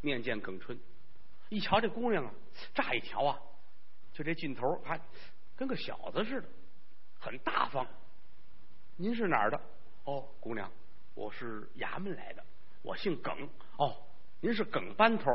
[0.02, 0.78] 面见耿春。
[1.48, 2.30] 一瞧这姑娘啊，
[2.74, 3.38] 乍一瞧啊，
[4.12, 5.00] 就这劲头还
[5.56, 6.48] 跟个小子似的，
[7.18, 7.86] 很大方。
[8.96, 9.60] 您是哪儿的？
[10.04, 10.70] 哦，姑娘。
[11.14, 12.44] 我是衙门来的，
[12.82, 13.48] 我姓耿。
[13.76, 13.96] 哦，
[14.40, 15.32] 您是耿班头。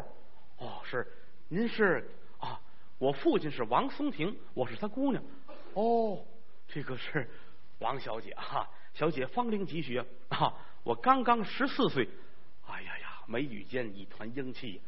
[0.58, 1.06] 哦，是，
[1.49, 2.62] 您是啊，
[2.99, 5.21] 我父亲是王松亭，我是他姑娘。
[5.73, 6.26] 哦，
[6.67, 7.30] 这个是
[7.80, 9.97] 王小姐哈，小姐芳龄几许
[10.30, 10.54] 啊？
[10.84, 12.08] 我刚刚十四岁。
[12.65, 14.82] 哎呀呀，眉宇间一团英气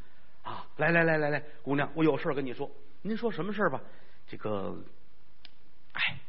[0.45, 0.65] 啊！
[0.77, 2.69] 来来来来来，姑娘，我有事跟你说。
[3.01, 3.81] 您说什么事吧？
[4.27, 4.77] 这个，
[5.91, 6.19] 哎，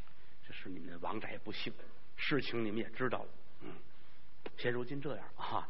[0.46, 1.72] 这是你们王宅不幸，
[2.16, 3.28] 事情你们也知道了。
[3.60, 3.72] 嗯
[4.56, 5.68] 现如今这样啊，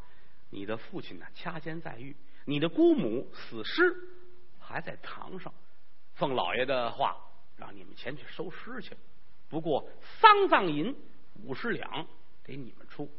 [0.48, 3.94] 你的父亲呢掐尖在狱，你的姑母死尸
[4.60, 5.52] 还在堂上。
[6.14, 7.16] 奉老爷的话，
[7.56, 8.96] 让你们前去收尸去。
[9.48, 9.88] 不过
[10.20, 10.96] 丧葬银
[11.42, 12.06] 五十两
[12.44, 13.10] 给你们出。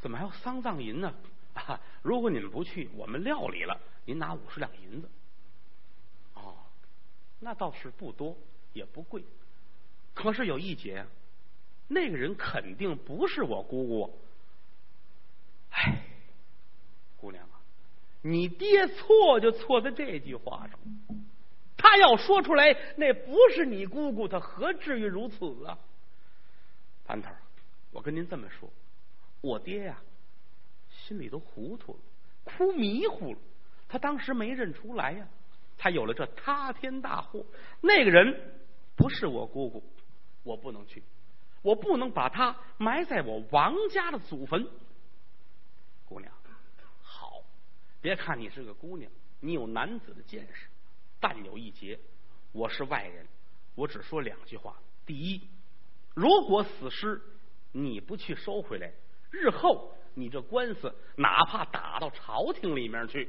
[0.00, 1.14] 怎么还有丧葬银呢？
[1.66, 5.08] 啊，如果你们不去，我们料理了，您拿五十两银子。
[6.34, 6.56] 哦，
[7.40, 8.36] 那倒是不多，
[8.72, 9.24] 也不贵。
[10.12, 11.06] 可是有一节，
[11.88, 14.18] 那个人肯定不是我姑姑。
[15.70, 16.02] 哎，
[17.16, 17.60] 姑娘啊，
[18.22, 20.78] 你爹错就错在这句话上。
[21.76, 25.78] 他要说出来，那不是你姑姑，他何至于如此啊？
[27.04, 27.30] 潘头，
[27.90, 28.70] 我跟您这么说，
[29.40, 30.00] 我爹呀，
[31.06, 31.98] 心里都糊涂了，
[32.44, 33.38] 哭迷糊了。
[33.86, 35.28] 他当时没认出来呀，
[35.76, 37.44] 他有了这塌天大祸。
[37.82, 38.58] 那个人
[38.96, 39.84] 不是我姑姑，
[40.42, 41.02] 我不能去，
[41.62, 44.66] 我不能把他埋在我王家的祖坟。
[46.06, 46.32] 姑娘，
[47.02, 47.42] 好，
[48.00, 50.68] 别看你是个姑娘，你有男子的见识，
[51.20, 51.98] 但有一节，
[52.52, 53.26] 我是外人，
[53.74, 54.76] 我只说两句话。
[55.04, 55.48] 第一，
[56.14, 57.20] 如果死尸
[57.72, 58.92] 你不去收回来，
[59.30, 63.28] 日后你这官司哪怕打到朝廷里面去，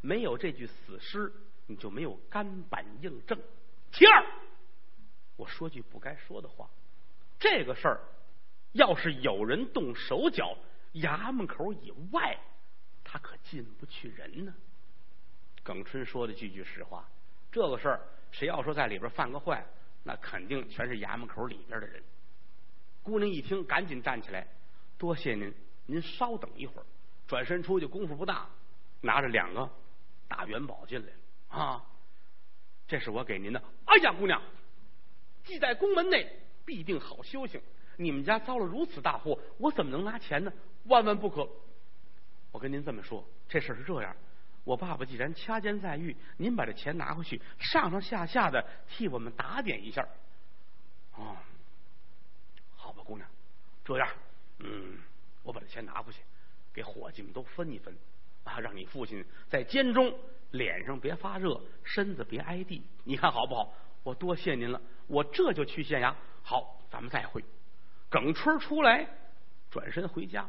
[0.00, 1.32] 没有这具死尸，
[1.66, 3.38] 你就没有干板硬证。
[3.92, 4.26] 其二，
[5.36, 6.68] 我说句不该说的话，
[7.38, 8.00] 这个事儿
[8.72, 10.56] 要是有人动手脚。
[10.94, 12.38] 衙门口以外，
[13.04, 14.54] 他可进不去人呢。
[15.62, 17.06] 耿春说的句句实话，
[17.52, 18.00] 这个事儿
[18.30, 19.62] 谁要说在里边犯个坏，
[20.04, 22.02] 那肯定全是衙门口里边的人。
[23.02, 24.48] 姑娘一听，赶紧站起来，
[24.96, 25.52] 多谢您，
[25.86, 26.84] 您稍等一会儿。
[27.26, 28.46] 转身出去，功夫不大，
[29.00, 29.68] 拿着两个
[30.28, 31.84] 大元宝进来了啊！
[32.86, 33.60] 这是我给您的。
[33.86, 34.40] 哎呀，姑娘，
[35.42, 37.60] 既在宫门内，必定好修行。
[37.96, 40.52] 你们家遭了如此大祸，我怎么能拿钱呢？
[40.84, 41.48] 万万不可！
[42.52, 44.14] 我跟您这么说，这事是这样：
[44.62, 50.06] 我爸爸既然掐尖在狱，您把这钱拿回去，上上下下的替我们打点一下。
[51.16, 51.36] 哦，
[52.76, 53.28] 好吧，姑娘，
[53.84, 54.08] 这样，
[54.58, 54.98] 嗯，
[55.46, 56.18] 我把这钱拿回去，
[56.74, 57.96] 给伙计们都分一分
[58.42, 60.12] 啊，让你父亲在监中
[60.50, 63.72] 脸上别发热，身子别挨地，你看好不好？
[64.02, 66.12] 我多谢您了，我这就去县衙。
[66.42, 67.44] 好，咱们再会。
[68.08, 69.08] 耿春出来，
[69.70, 70.48] 转身回家。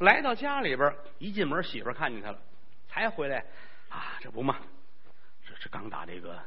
[0.00, 2.38] 来到家里边，一进门，媳妇看见他了，
[2.88, 3.42] 才回来
[3.88, 4.18] 啊！
[4.20, 4.58] 这不嘛，
[5.46, 6.38] 这是刚打这个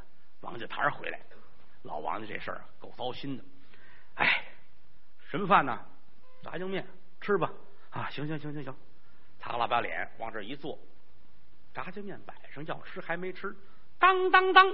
[0.42, 1.20] 王家台回来。
[1.82, 3.44] 老王家这事儿够糟心的。
[4.14, 4.44] 哎，
[5.28, 5.84] 什么饭呢？
[6.40, 6.86] 炸酱面，
[7.20, 7.52] 吃吧。
[7.90, 8.76] 啊，行行行行行，
[9.38, 10.78] 擦了把脸，往这一坐。
[11.72, 13.56] 炸酱面摆上，要吃还没吃，
[13.98, 14.66] 当当当，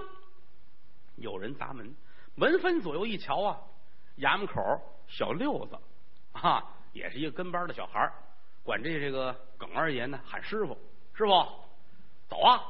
[1.17, 1.95] 有人砸门。
[2.35, 3.61] 门分左右一瞧啊，
[4.19, 4.61] 衙门口
[5.07, 5.79] 小六子
[6.33, 8.13] 啊，也是一个跟班的小孩
[8.65, 10.77] 管这这个耿二爷呢喊师傅，
[11.15, 11.31] 师傅，
[12.29, 12.61] 走啊，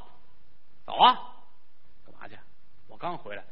[0.84, 1.14] 走啊，
[2.04, 2.36] 干嘛去？
[2.86, 3.42] 我刚回来，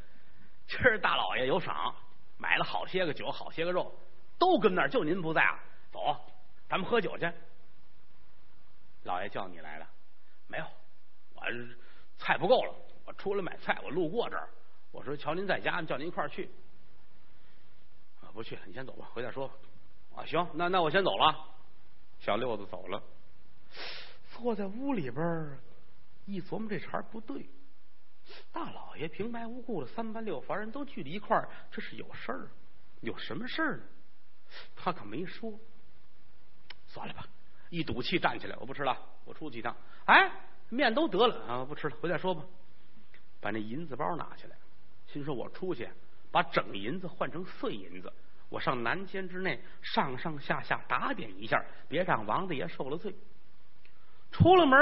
[0.67, 1.95] 今儿大老爷有赏，
[2.37, 3.91] 买了好些个酒，好些个肉，
[4.37, 5.59] 都跟那儿，就您不在啊。
[5.93, 6.19] 走，
[6.67, 7.31] 咱们喝酒去。
[9.03, 9.87] 老爷叫你来了，
[10.47, 10.65] 没有，
[11.35, 11.41] 我
[12.17, 12.73] 菜不够了，
[13.05, 14.49] 我出来买菜，我路过这儿，
[14.91, 16.49] 我说瞧您在家，叫您一块儿去。
[18.21, 19.53] 啊，不去，你先走吧，回再说吧。
[20.15, 21.49] 啊，行，那那我先走了。
[22.19, 23.03] 小六子走了，
[24.31, 25.57] 坐在屋里边
[26.25, 27.45] 一琢磨，这茬不对。
[28.53, 32.47] 大老爷平白无故的三班六房人都聚在一块儿，这是有事儿，
[33.01, 33.83] 有什么事儿呢？
[34.77, 35.59] 他可没说。
[36.93, 37.25] 算了吧，
[37.71, 39.75] 一赌气站起来，我不吃了，我出去一趟。
[40.05, 40.29] 哎，
[40.69, 42.43] 面都得了啊，不吃了，回再说吧。
[43.41, 44.55] 把那银子包拿起来，
[45.07, 45.89] 心说我出去
[46.31, 48.13] 把整银子换成碎银子，
[48.49, 53.15] 我上南监之内上上下下打点一下，别让王大爷受了罪。
[54.31, 54.79] 出了门，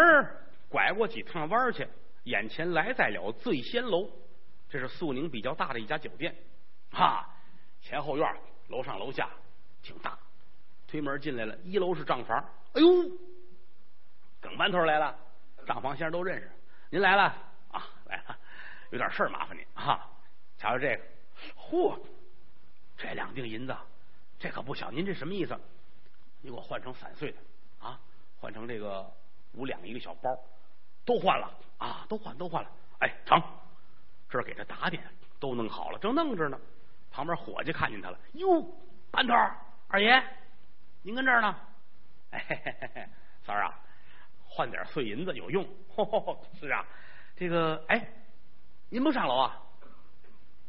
[0.67, 1.87] 拐过几趟弯去，
[2.25, 4.09] 眼前来在了醉仙楼，
[4.69, 6.35] 这是肃宁比较大的一家酒店，
[6.91, 7.29] 哈，
[7.81, 8.35] 前后院
[8.67, 9.29] 楼上楼下
[9.81, 10.19] 挺大。
[10.91, 12.37] 推门进来了，一楼是账房。
[12.73, 12.87] 哎呦，
[14.41, 15.17] 耿班头来了，
[15.65, 16.51] 账房先生都认识。
[16.89, 17.33] 您来了
[17.71, 18.37] 啊，来了，
[18.89, 20.05] 有点事儿麻烦您啊。
[20.57, 21.03] 瞧瞧这个，
[21.57, 21.97] 嚯，
[22.97, 23.73] 这两锭银子，
[24.37, 24.91] 这可不小。
[24.91, 25.57] 您这什么意思？
[26.41, 27.37] 你给我换成散碎的
[27.79, 27.97] 啊，
[28.41, 29.09] 换成这个
[29.53, 30.37] 五两一个小包，
[31.05, 32.69] 都换了啊，都换都换了。
[32.99, 33.41] 哎，成，
[34.29, 35.01] 这儿给他打点，
[35.39, 36.59] 都弄好了，正弄着呢。
[37.11, 38.61] 旁边伙计看见他了，哟，
[39.09, 39.33] 班头
[39.87, 40.21] 二爷。
[41.03, 41.55] 您跟这儿呢？
[42.31, 43.09] 哎，
[43.43, 43.79] 三儿啊，
[44.47, 45.67] 换点碎银子有用。
[46.59, 46.85] 是啊，
[47.35, 48.07] 这个哎，
[48.89, 49.61] 您不上楼啊？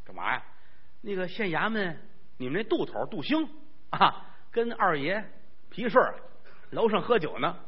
[0.05, 0.43] 干嘛呀？
[1.01, 2.01] 那个县衙门，
[2.39, 3.49] 你们那杜头杜兴
[3.91, 5.23] 啊，跟二爷
[5.71, 6.03] 皮顺
[6.71, 7.59] 楼上喝酒呢。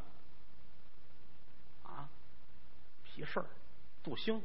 [1.83, 2.09] 啊，
[3.03, 3.45] 皮顺
[4.03, 4.41] 杜兴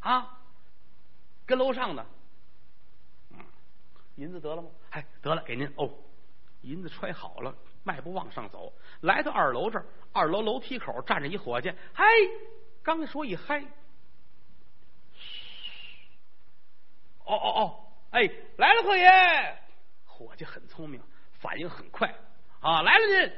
[0.00, 0.38] 啊，
[1.46, 2.06] 跟楼上呢。
[3.30, 3.44] 嗯，
[4.16, 4.68] 银子得了吗？
[4.90, 5.90] 哎，得了，给您哦。
[6.62, 9.86] 银子揣好了，迈步往上走，来到二楼这儿。
[10.12, 12.04] 二楼楼梯口站着一伙计，嗨，
[12.82, 13.60] 刚说一嗨，
[17.24, 18.22] 哦哦哦，哎，
[18.56, 19.08] 来了，贺爷。
[20.06, 21.00] 伙计很聪明，
[21.32, 22.08] 反应很快
[22.60, 23.32] 啊，来了您。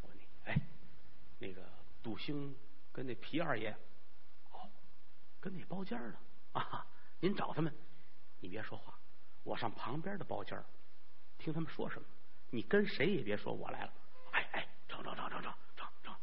[0.00, 0.58] 我你，哎，
[1.38, 1.62] 那个
[2.02, 2.56] 杜兴
[2.92, 3.70] 跟那皮二爷，
[4.52, 4.70] 哦，
[5.40, 6.16] 跟那包间呢
[6.52, 6.86] 啊？
[7.20, 7.70] 您找他们，
[8.38, 8.98] 你别说话，
[9.42, 10.58] 我上旁边的包间
[11.36, 12.08] 听他们说什么。
[12.50, 13.92] 你跟谁也别说我来了，
[14.32, 16.14] 哎哎，成成成成成成成，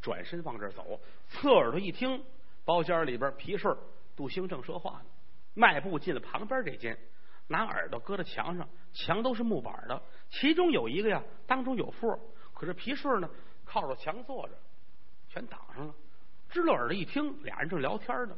[0.00, 2.24] 转身往这儿走，侧耳朵一听，
[2.64, 3.76] 包间里边皮顺
[4.16, 5.04] 杜兴正说话呢，
[5.54, 6.98] 迈步进了旁边这间，
[7.48, 12.18] 拿耳朵搁在墙上，墙都是木板的，其中有一个呀，当中有缝，
[12.54, 13.28] 可是皮顺呢
[13.64, 14.58] 靠着墙坐着，
[15.28, 15.94] 全挡上了，
[16.48, 18.36] 支了耳朵一听，俩人正聊天呢，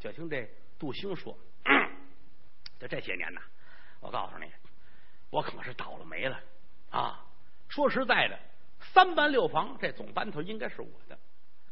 [0.00, 1.38] 就听这杜兴说，
[2.80, 3.40] 就这些年呐，
[4.00, 4.46] 我告诉你。
[5.32, 6.38] 我可是倒了霉了
[6.90, 7.24] 啊！
[7.70, 8.38] 说实在的，
[8.80, 11.18] 三班六房这总班头应该是我的，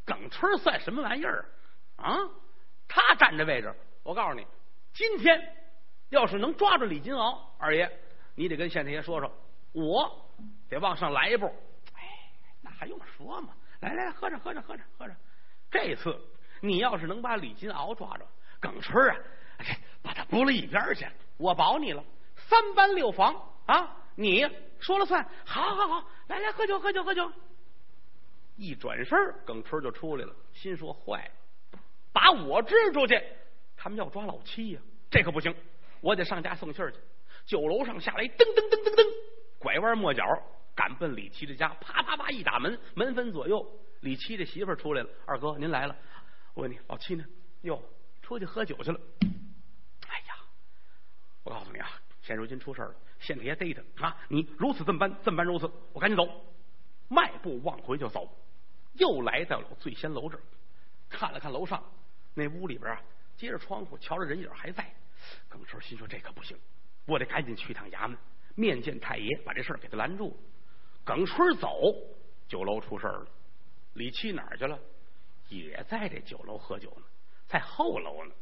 [0.02, 1.44] 耿春算什么玩意儿
[1.96, 2.16] 啊？
[2.88, 3.70] 他占这位置，
[4.02, 4.46] 我告诉你，
[4.94, 5.54] 今天
[6.08, 7.86] 要是能抓住李金鳌二爷，
[8.34, 9.30] 你得跟县太爷说说，
[9.72, 10.26] 我
[10.70, 11.44] 得往上来一步。
[11.92, 12.00] 哎，
[12.62, 13.52] 那还用说吗？
[13.80, 15.14] 来来来，喝着喝着喝着喝着，
[15.70, 16.18] 这次
[16.62, 18.26] 你要是能把李金鳌抓着，
[18.58, 19.16] 耿春啊，
[20.00, 22.02] 把他拨了一边去，我保你了。
[22.36, 23.48] 三班六房。
[23.70, 23.96] 啊！
[24.16, 24.44] 你
[24.80, 27.30] 说了算，好，好，好，来来，喝酒，喝酒，喝酒。
[28.56, 31.24] 一转身，耿春就出来了，心说坏
[31.72, 31.78] 了，
[32.12, 33.22] 把我支出去，
[33.76, 35.54] 他们要抓老七呀，这可不行，
[36.00, 36.98] 我得上家送信儿去。
[37.46, 39.06] 酒楼上下来，噔噔噔噔噔，
[39.58, 40.24] 拐弯抹角
[40.74, 43.64] 赶奔李七的家，啪啪啪一打门，门分左右，
[44.00, 45.96] 李七的媳妇出来了，二哥您来了，
[46.54, 47.24] 我问你，老七呢？
[47.62, 47.80] 哟，
[48.20, 49.00] 出去喝酒去了。
[50.08, 50.34] 哎呀，
[51.44, 51.88] 我告诉你啊，
[52.30, 52.94] 现如今出事了。
[53.18, 54.16] 县太爷逮他啊！
[54.28, 56.28] 你如此这么般，这么般如此，我赶紧走，
[57.08, 58.32] 迈步往回就走，
[58.92, 60.40] 又来到了醉仙楼这儿，
[61.08, 61.82] 看了看楼上
[62.34, 63.02] 那屋里边啊，
[63.36, 64.94] 接着窗户瞧着人影还在。
[65.48, 66.56] 耿春心说这可不行，
[67.04, 68.16] 我得赶紧去趟衙门
[68.54, 70.38] 面见太爷，把这事儿给他拦住。
[71.04, 71.92] 耿春走，
[72.46, 73.26] 酒楼出事了，
[73.94, 74.78] 李七哪儿去了？
[75.48, 77.02] 也在这酒楼喝酒呢，
[77.48, 78.32] 在后楼呢。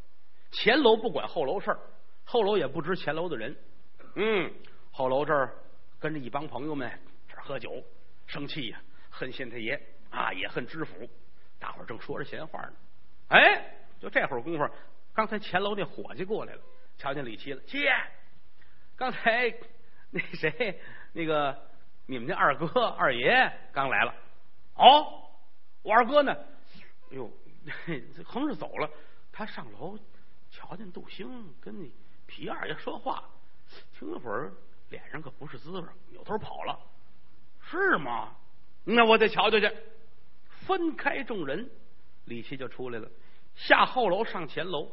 [0.51, 1.81] 前楼不管后楼事儿，
[2.27, 3.57] 后楼也不知前楼的人。
[4.21, 4.53] 嗯，
[4.91, 5.55] 后楼这儿
[6.01, 6.91] 跟着一帮朋友们
[7.29, 7.81] 这儿喝酒，
[8.27, 11.09] 生气呀，恨县太爷啊，也恨知府。
[11.61, 12.73] 大伙儿正说着闲话呢，
[13.29, 14.69] 哎，就这会儿功夫，
[15.15, 16.61] 刚才前楼那伙计过来了，
[16.97, 17.93] 瞧见李七了，七爷，
[18.97, 19.55] 刚才
[20.11, 20.81] 那谁，
[21.13, 21.57] 那个
[22.07, 24.13] 你们家二哥二爷刚来了。
[24.75, 25.31] 哦，
[25.83, 26.35] 我二哥呢？
[27.13, 27.31] 哎呦，
[28.27, 28.91] 横着走了。
[29.31, 29.97] 他上楼
[30.51, 31.89] 瞧见杜兴跟那
[32.27, 33.23] 皮二爷说话，
[33.99, 34.53] 听了会儿，
[34.91, 36.79] 脸上可不是滋味，扭头跑了。
[37.61, 38.33] 是吗？
[38.85, 39.71] 那我得瞧瞧去。
[40.49, 41.69] 分开众人，
[42.27, 43.09] 李七就出来了，
[43.57, 44.89] 下后楼上前楼，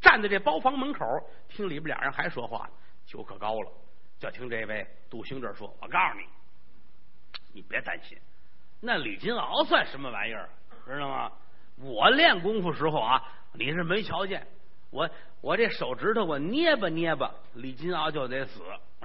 [0.00, 1.04] 站在这包房门口，
[1.48, 2.68] 听里边俩人还说话，
[3.06, 3.70] 酒可高了。
[4.18, 6.26] 就听这位杜兴这说：“我告诉你，
[7.52, 8.18] 你别担心。”
[8.80, 10.48] 那李金鳌算什么玩意儿？
[10.84, 11.30] 知道吗？
[11.76, 14.44] 我练功夫时候啊，你是没瞧见
[14.90, 15.08] 我，
[15.40, 18.62] 我这手指头我捏吧捏吧，李金鳌就得死，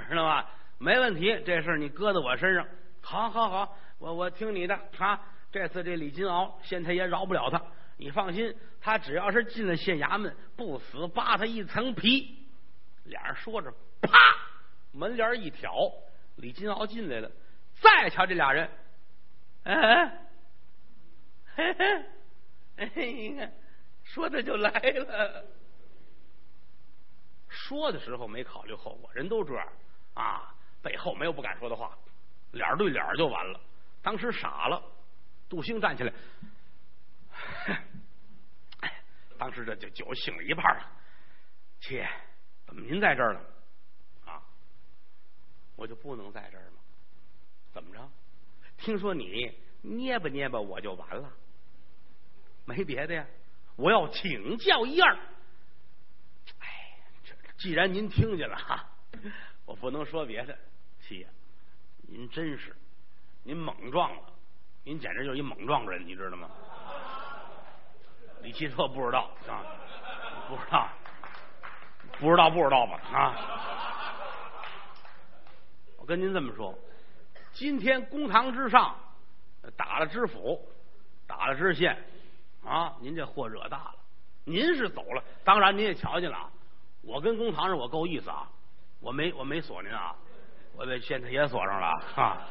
[0.09, 0.45] 知道吗？
[0.77, 2.65] 没问题，这事你搁在我身上，
[3.01, 5.19] 好，好，好，我我听你的啊。
[5.51, 7.61] 这次这李金鳌，县太爷饶不了他，
[7.97, 12.47] 你放心，他只要是进了县衙门，不死扒他一层皮。
[13.03, 14.17] 俩人说着，啪，
[14.93, 15.73] 门帘一挑，
[16.37, 17.29] 李金鳌进来了。
[17.81, 18.69] 再瞧这俩人。
[19.63, 20.19] 哎，
[21.55, 22.05] 嘿嘿，
[22.77, 23.51] 哎，你看，
[24.03, 25.45] 说着就来了。
[27.53, 29.67] 说的时候没考虑后果，人都这样
[30.15, 31.95] 啊，背后没有不敢说的话，
[32.51, 33.61] 脸对脸就完了。
[34.01, 34.83] 当时傻了，
[35.47, 36.11] 杜兴站起来，
[39.37, 40.91] 当时这酒醒了一半了。
[41.79, 42.09] 七爷，
[42.65, 43.39] 怎么您在这儿了？
[44.25, 44.41] 啊，
[45.75, 46.79] 我就不能在这儿吗？
[47.71, 48.09] 怎么着？
[48.77, 51.31] 听说你捏吧捏吧，我就完了，
[52.65, 53.25] 没别的呀。
[53.75, 55.17] 我要请教一二。
[57.57, 58.85] 既然您听见了哈，
[59.65, 60.57] 我不能说别的。
[61.01, 61.27] 七爷，
[62.07, 62.75] 您真是，
[63.43, 64.21] 您猛撞了，
[64.83, 66.49] 您简直就是一猛撞人，你知道吗？
[68.41, 69.63] 李七特不知道啊，
[70.49, 70.89] 不知道，
[72.19, 73.35] 不知道不知道吧啊？
[75.97, 76.77] 我跟您这么说。
[77.53, 78.97] 今天公堂之上
[79.77, 80.59] 打了知府，
[81.27, 82.03] 打了知县，
[82.65, 83.95] 啊，您这祸惹大了。
[84.43, 86.51] 您是走了，当然您也瞧见了啊。
[87.03, 88.49] 我跟公堂上我够意思啊，
[89.01, 90.15] 我没我没锁您啊，
[90.75, 92.41] 我被县太爷锁上了啊，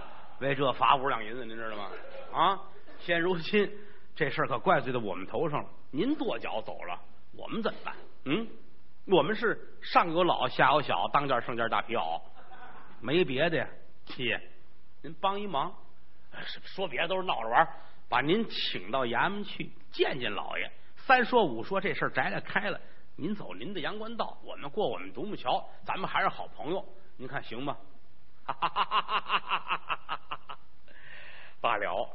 [0.41, 1.91] 为这罚五两银子，您知道吗？
[2.33, 2.61] 啊，
[3.01, 3.71] 现如今
[4.15, 5.69] 这事儿可怪罪到我们头上了。
[5.91, 7.01] 您跺脚走了，
[7.37, 7.95] 我们怎么办？
[8.25, 8.47] 嗯，
[9.07, 12.21] 我们是上有老下有小，当件剩件大皮袄，
[13.01, 13.67] 没别的呀，
[14.05, 14.41] 七爷。
[15.03, 15.75] 您帮一忙，
[16.62, 17.69] 说别的都是闹着玩
[18.09, 20.71] 把您请到衙门去见见老爷。
[20.97, 22.81] 三说五说，这事儿摘了开了，
[23.16, 26.85] 您走您的阳关道，我们过我们独木桥，咱们还是好朋友，
[27.16, 27.77] 您看行吗？
[31.61, 32.09] 罢了，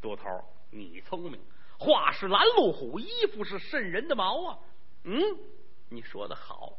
[0.00, 0.24] 多头，
[0.70, 1.40] 你聪明，
[1.78, 4.58] 话是拦路虎，衣服是渗人的毛啊。
[5.04, 5.20] 嗯，
[5.88, 6.72] 你说的好，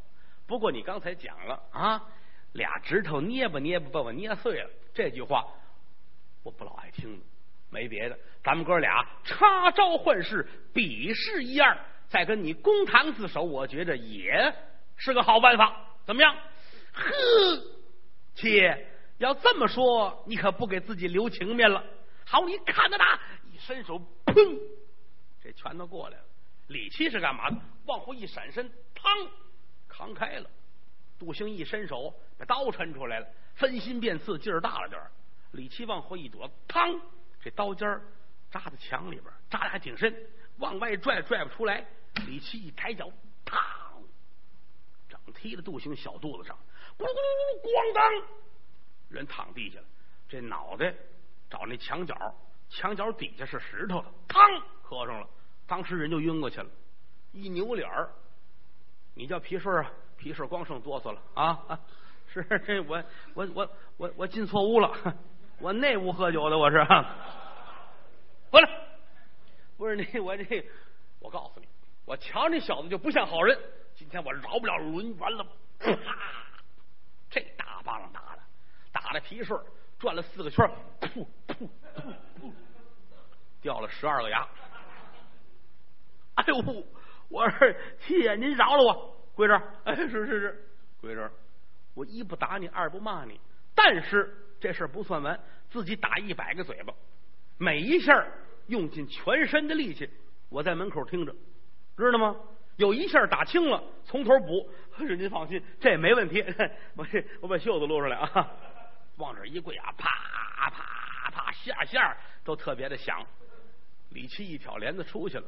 [0.46, 2.04] 不过你刚才讲了啊。
[2.54, 4.70] 俩指头捏吧捏吧，把我捏碎了。
[4.94, 5.44] 这句话
[6.44, 7.26] 我不老爱听的，
[7.72, 11.76] 没别的，咱们哥俩插招换式，比试一二，
[12.14, 14.54] 再跟你公堂自首，我觉着也
[14.98, 15.84] 是个好办法。
[16.06, 16.38] 怎么样？
[16.94, 17.12] 呵，
[18.36, 21.84] 七爷要这么说，你可不给自己留情面了。
[22.24, 23.20] 好，你看着他，
[23.52, 24.60] 一伸手，砰，
[25.42, 26.24] 这拳头过来了。
[26.68, 27.58] 李七是干嘛的？
[27.88, 29.28] 往后一闪身，嘡，
[29.88, 30.48] 扛开了。
[31.18, 35.10] 杜兴一伸手，把刀抻出来了，分心变刺，劲儿大了点儿。
[35.54, 37.00] 李七往后一躲，嘡，
[37.42, 38.04] 这刀尖儿
[38.52, 40.16] 扎在墙里边，扎的还挺深，
[40.60, 41.84] 往外拽拽不出来。
[42.28, 43.10] 李七一抬脚，
[43.46, 43.58] 嘡，
[45.10, 46.58] 整踢在杜兴小肚子上，
[46.98, 48.28] 咕噜咕咣当，
[49.10, 49.86] 人躺地下了。
[50.30, 50.94] 这脑袋
[51.50, 52.16] 找那墙角，
[52.70, 55.28] 墙角底下是石头的，嘡，磕上了。
[55.68, 56.70] 当时人就晕过去了，
[57.32, 58.10] 一扭脸儿，
[59.16, 59.92] 你叫皮顺啊？
[60.18, 61.80] 皮顺光剩哆嗦了啊！
[62.32, 65.18] 是这我我我我我进错屋了，
[65.60, 66.78] 我那屋喝酒的我是。
[68.50, 68.70] 回来，
[69.78, 70.66] 不是你我这，
[71.20, 71.68] 我告诉你，
[72.06, 73.58] 我瞧那小子就不像好人。
[73.96, 75.44] 今天我饶不了轮圆了，
[75.80, 75.96] 啪！
[77.30, 78.42] 这大棒打的，
[78.92, 79.60] 打的皮顺
[80.00, 80.66] 转了四个圈，
[81.00, 82.52] 噗噗噗噗，
[83.62, 84.48] 掉了十二个牙。
[86.36, 86.86] 哎呦，
[87.30, 89.14] 我说七爷您饶了我。
[89.36, 90.70] 跪这，哎，是是是，
[91.02, 91.32] 跪这。
[91.96, 93.40] 我一不打你，二不骂你，
[93.76, 95.40] 但是这事儿不算完，
[95.70, 96.94] 自己打一百个嘴巴，
[97.58, 98.12] 每一下
[98.68, 100.10] 用尽全身的力气。
[100.50, 101.36] 我在门口听着，
[101.98, 102.36] 知道吗？
[102.78, 104.70] 有一下打轻了，从头补。
[104.98, 106.44] 是您放心，这没问题。
[106.96, 108.52] 我这我把袖子露出来啊，
[109.18, 110.10] 往这一跪啊，啪
[110.70, 113.26] 啪啪，下下都特别的响。
[114.10, 115.46] 李七一挑帘子出去了，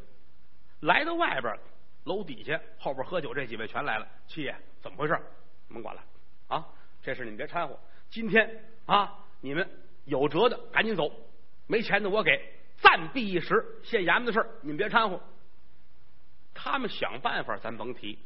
[0.81, 1.57] 来到外边。
[2.05, 4.07] 楼底下后边喝酒这几位全来了。
[4.27, 5.15] 七爷，怎么回事？
[5.67, 6.03] 甭管了
[6.47, 6.65] 啊，
[7.01, 7.79] 这事你们别掺和。
[8.09, 9.67] 今天啊，你们
[10.05, 11.11] 有辙的赶紧走，
[11.65, 12.53] 没钱的我给。
[12.77, 15.19] 暂避一时，县衙门的事你们别掺和。
[16.65, 18.17] 他们想办法，咱甭提。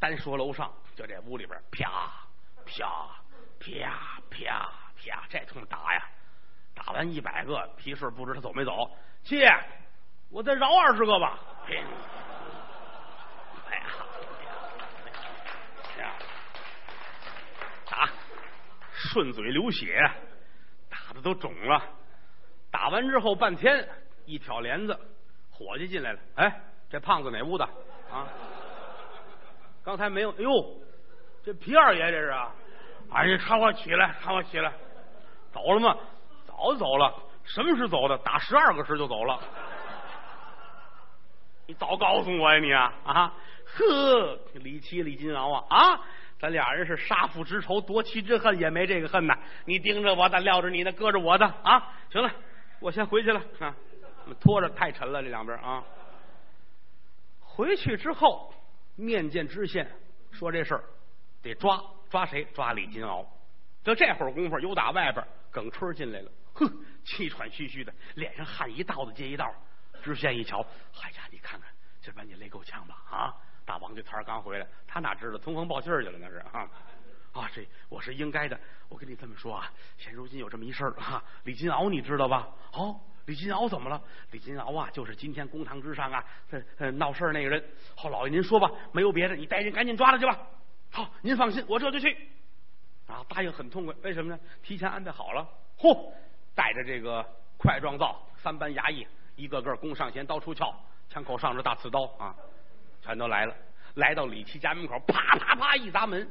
[0.00, 2.10] 单说楼上，就这屋里边，啪
[2.66, 3.08] 啪
[3.60, 6.04] 啪啪啪，这通打呀，
[6.74, 8.90] 打完一百个皮顺，不知他走没走。
[9.22, 9.48] 七爷，
[10.28, 11.38] 我再饶二十个吧。
[11.68, 11.74] 哎，
[16.00, 16.12] 呀，
[17.88, 18.10] 打，
[18.92, 20.02] 顺嘴流血，
[20.90, 21.80] 打的都肿了。
[22.72, 23.88] 打完之后半天，
[24.26, 24.98] 一挑帘子，
[25.52, 26.18] 伙计进来了。
[26.34, 26.60] 哎，
[26.94, 27.64] 这胖子哪屋的
[28.08, 28.28] 啊？
[29.82, 30.30] 刚才没有。
[30.30, 30.50] 哎呦，
[31.44, 32.52] 这皮二爷这是啊！
[33.10, 34.72] 哎呀，看我起来，看我起来，
[35.52, 35.96] 走了吗？
[36.46, 37.12] 早走了。
[37.42, 38.16] 什么时走的？
[38.18, 39.40] 打十二个时就走了。
[41.66, 43.34] 你早告诉我呀，你啊啊！
[43.66, 46.00] 呵，李七、李金鳌啊啊！
[46.38, 49.36] 咱俩人是杀父之仇，夺妻之恨，也没这个恨呐。
[49.64, 51.92] 你盯着我的，撂着你的，搁着我的啊！
[52.12, 52.30] 行了，
[52.78, 53.74] 我先回去了啊。
[54.40, 55.82] 拖着太沉了，这两边啊。
[57.54, 58.52] 回去之后。
[58.96, 59.90] 面见知县，
[60.30, 60.84] 说这事儿
[61.42, 62.44] 得抓抓谁？
[62.54, 63.26] 抓李金鳌。
[63.82, 66.70] 就这会儿功夫，又打外边耿春进来了，哼，
[67.04, 69.52] 气喘吁吁的，脸上汗一道子接一道。
[70.00, 70.60] 知县一瞧，
[71.02, 71.68] 哎呀，你看看，
[72.00, 73.02] 今儿把你累够呛吧？
[73.10, 73.34] 啊，
[73.66, 76.16] 大王这摊儿刚回来，他哪知道通风报信去了？
[76.20, 76.70] 那是啊
[77.32, 78.56] 啊，这我是应该的。
[78.88, 82.48] 我跟你这么说啊，现如今有这么一事儿啊，李金鳌你知道吧？
[82.74, 83.00] 哦。
[83.26, 84.00] 李金鳌怎么了？
[84.30, 86.24] 李金鳌啊，就是今天公堂之上啊，
[86.78, 87.64] 这闹事那个人。
[87.96, 90.38] 好，老爷您说吧，没有别的，你带人赶紧抓他去吧。
[90.90, 92.16] 好，您放心，我这就去。
[93.06, 94.40] 啊，答应很痛快，为什么呢？
[94.62, 95.46] 提前安排好了。
[95.78, 96.12] 嚯，
[96.54, 97.24] 带着这个
[97.56, 99.06] 快状造三班衙役，
[99.36, 100.74] 一个个弓上弦，刀出鞘，
[101.08, 102.34] 枪口上着大刺刀啊，
[103.02, 103.54] 全都来了。
[103.94, 106.28] 来到李七家门口，啪啪啪一砸门。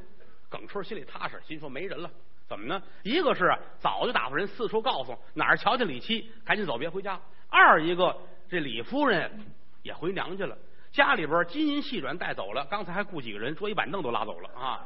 [0.49, 2.09] 耿春心里踏实，心说没人了。
[2.53, 2.79] 怎么呢？
[3.01, 7.19] 一个是早就打发人四处告诉哪儿瞧见李七，赶紧走，别回家。
[7.49, 8.15] 二一个，
[8.47, 9.43] 这李夫人
[9.81, 10.55] 也回娘家了，
[10.91, 14.85] 家里边金银细软带走了，刚才还雇几个人，桌椅板凳都拉走了啊！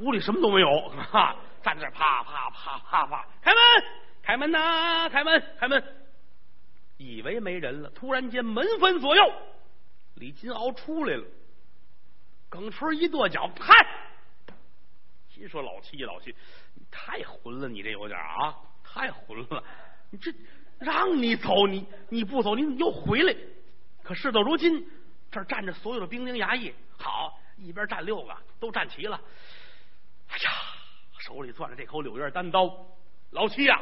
[0.00, 0.68] 屋里什么都没有
[1.12, 1.36] 啊！
[1.62, 3.60] 站在这啪啪啪啪啪，开门，
[4.20, 5.80] 开门呐，开门，开门！
[6.96, 9.32] 以为没人了，突然间门分左右，
[10.16, 11.24] 李金鳌出来了，
[12.48, 13.72] 耿春一跺脚，嗨！
[15.28, 16.34] 心说老七老七。
[16.90, 19.62] 太混了，你这有点啊，太混了！
[20.10, 20.32] 你这
[20.78, 23.34] 让你走，你你不走，你又回来。
[24.02, 24.88] 可事到如今，
[25.30, 29.20] 这儿站着所有的兵丁衙役，好，一边站六个，都站齐了。
[30.28, 30.50] 哎呀，
[31.18, 32.86] 手里攥着这口柳叶单刀，
[33.30, 33.80] 老七呀，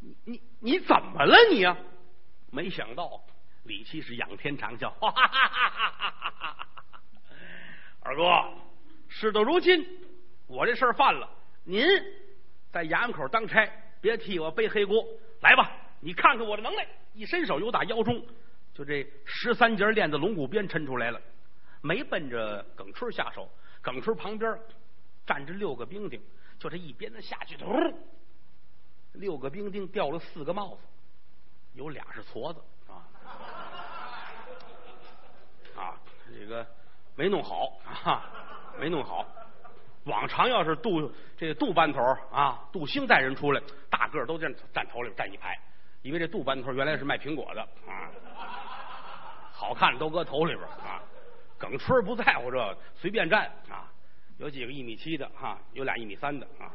[0.00, 1.76] 你你你怎么了你呀？
[2.50, 3.22] 没想到
[3.64, 6.68] 李七是仰天长啸，哈哈哈哈哈哈！
[8.00, 8.22] 二哥，
[9.08, 9.86] 事到如今。
[10.46, 11.28] 我这事儿犯了，
[11.64, 11.84] 您
[12.70, 15.04] 在衙门口当差，别替我背黑锅。
[15.40, 16.86] 来吧，你看看我的能耐！
[17.12, 18.24] 一伸手，有打腰中
[18.72, 21.20] 就这十三节链子龙骨鞭抻出来了，
[21.82, 23.48] 没奔着耿春下手。
[23.82, 24.58] 耿春旁边
[25.26, 26.20] 站着六个兵丁，
[26.58, 27.66] 就这一鞭子下去，突，
[29.12, 30.80] 六个兵丁掉了四个帽子，
[31.74, 33.04] 有俩是矬子啊
[35.76, 36.00] 啊，
[36.32, 36.66] 这个
[37.16, 38.47] 没弄好啊，
[38.78, 39.26] 没弄好。
[40.04, 42.00] 往常要是杜这杜班头
[42.32, 43.60] 啊，杜兴带人出来，
[43.90, 45.58] 大个儿都站站头里站一排，
[46.02, 48.08] 因为这杜班头原来是卖苹果的啊，
[49.52, 51.02] 好看都搁头里边啊。
[51.58, 53.90] 耿春不在乎这，随便站啊。
[54.38, 56.70] 有几个一米七的哈，有俩一米三的啊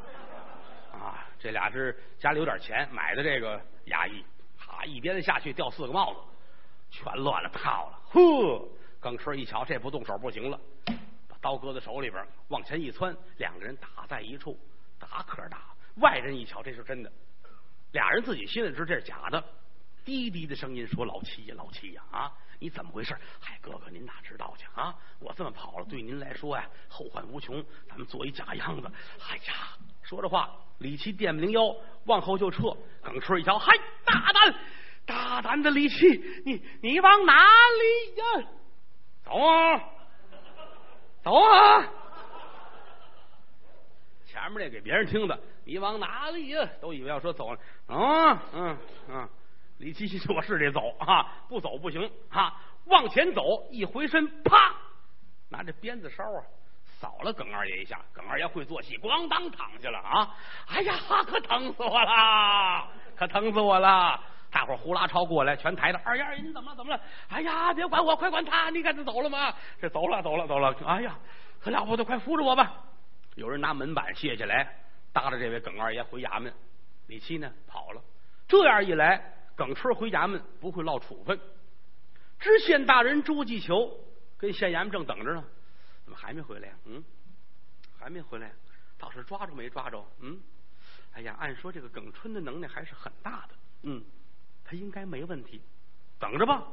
[0.92, 4.24] 啊，这俩是家里有点钱买的这个衙役，
[4.58, 6.20] 哈一鞭子下去掉四个帽子，
[6.92, 8.00] 全乱了套了。
[8.10, 8.68] 呵，
[9.00, 10.60] 耿春一瞧，这不动手不行了。
[11.44, 14.58] 刀搁在手里边，往前一窜，两个人打在一处，
[14.98, 15.76] 打可打。
[15.98, 17.12] 外人一瞧，这是真的。
[17.92, 19.44] 俩人自己心里知这是假的。
[20.06, 23.14] 低低的声音说：“老七呀，老七呀，啊，你怎么回事？
[23.40, 24.96] 嗨，哥哥，您哪知道去啊？
[25.20, 27.64] 我这么跑了，对您来说呀，后患无穷。
[27.88, 28.90] 咱们做一假样子。
[29.30, 31.76] 哎呀，说着话，李七电不灵腰，
[32.06, 32.76] 往后就撤。
[33.02, 33.74] 耿春一瞧，嗨，
[34.06, 34.56] 大胆，
[35.06, 36.08] 大胆的李七，
[36.46, 38.50] 你你往哪里呀？
[39.26, 39.90] 走啊！”
[41.24, 41.88] 走啊！
[44.26, 46.68] 前面那给别人听的，你往哪里呀？
[46.82, 47.60] 都以为要说走了。
[47.88, 48.78] 嗯嗯
[49.10, 49.30] 嗯，
[49.78, 52.54] 李七七说：“是得走啊，不走不行啊！”
[52.86, 54.76] 往前走，一回身，啪，
[55.50, 56.44] 拿着鞭子梢啊，
[57.00, 58.02] 扫了耿二爷一下。
[58.12, 60.36] 耿二爷会做戏，咣当躺下了啊！
[60.68, 60.94] 哎呀，
[61.26, 64.20] 可疼死我了，可疼死我了！
[64.54, 66.00] 大伙呼啦朝过来，全抬着。
[66.06, 66.78] 二爷，二爷，你怎么了？
[66.78, 67.02] 怎么了？
[67.28, 68.70] 哎呀，别管我，快管他！
[68.70, 69.52] 你看他走了吗？
[69.82, 70.72] 这走了，走了，走了。
[70.86, 71.18] 哎呀，
[71.60, 72.72] 可了不得，快扶着我吧！
[73.34, 74.72] 有人拿门板卸下来，
[75.12, 76.54] 搭着这位耿二爷回衙门。
[77.08, 78.02] 李七呢，跑了。
[78.48, 81.40] 这样一来，耿春回衙门不会落处分。
[82.40, 83.92] 知县大人朱继求
[84.38, 85.44] 跟县衙门正等着呢，
[86.04, 86.76] 怎么还没回来呀？
[86.86, 87.04] 嗯，
[87.98, 88.52] 还没回来，
[89.00, 90.06] 倒是抓住没抓着？
[90.20, 90.40] 嗯，
[91.14, 94.04] 哎呀，按说这个耿春的能耐还是很大的，嗯，
[94.78, 95.62] 应该没问题。
[96.20, 96.64] 等着吧，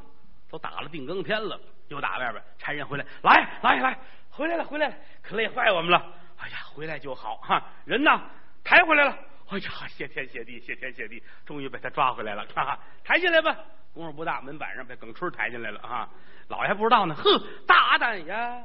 [0.49, 3.99] 都打了定更天了，又打外边差人回来，来来来，
[4.31, 6.15] 回来了回来了，可累坏我们了。
[6.37, 8.21] 哎呀，回来就好哈，人呢
[8.65, 9.19] 抬回来了。
[9.49, 12.47] 哎呀，谢天谢地，谢天谢地，终于把他抓回来了。
[12.55, 13.57] 哈哈，抬进来吧，
[13.93, 16.09] 功夫不大，门板上被耿春抬进来了啊！
[16.49, 18.63] 老爷还不知道呢，呵，大胆呀！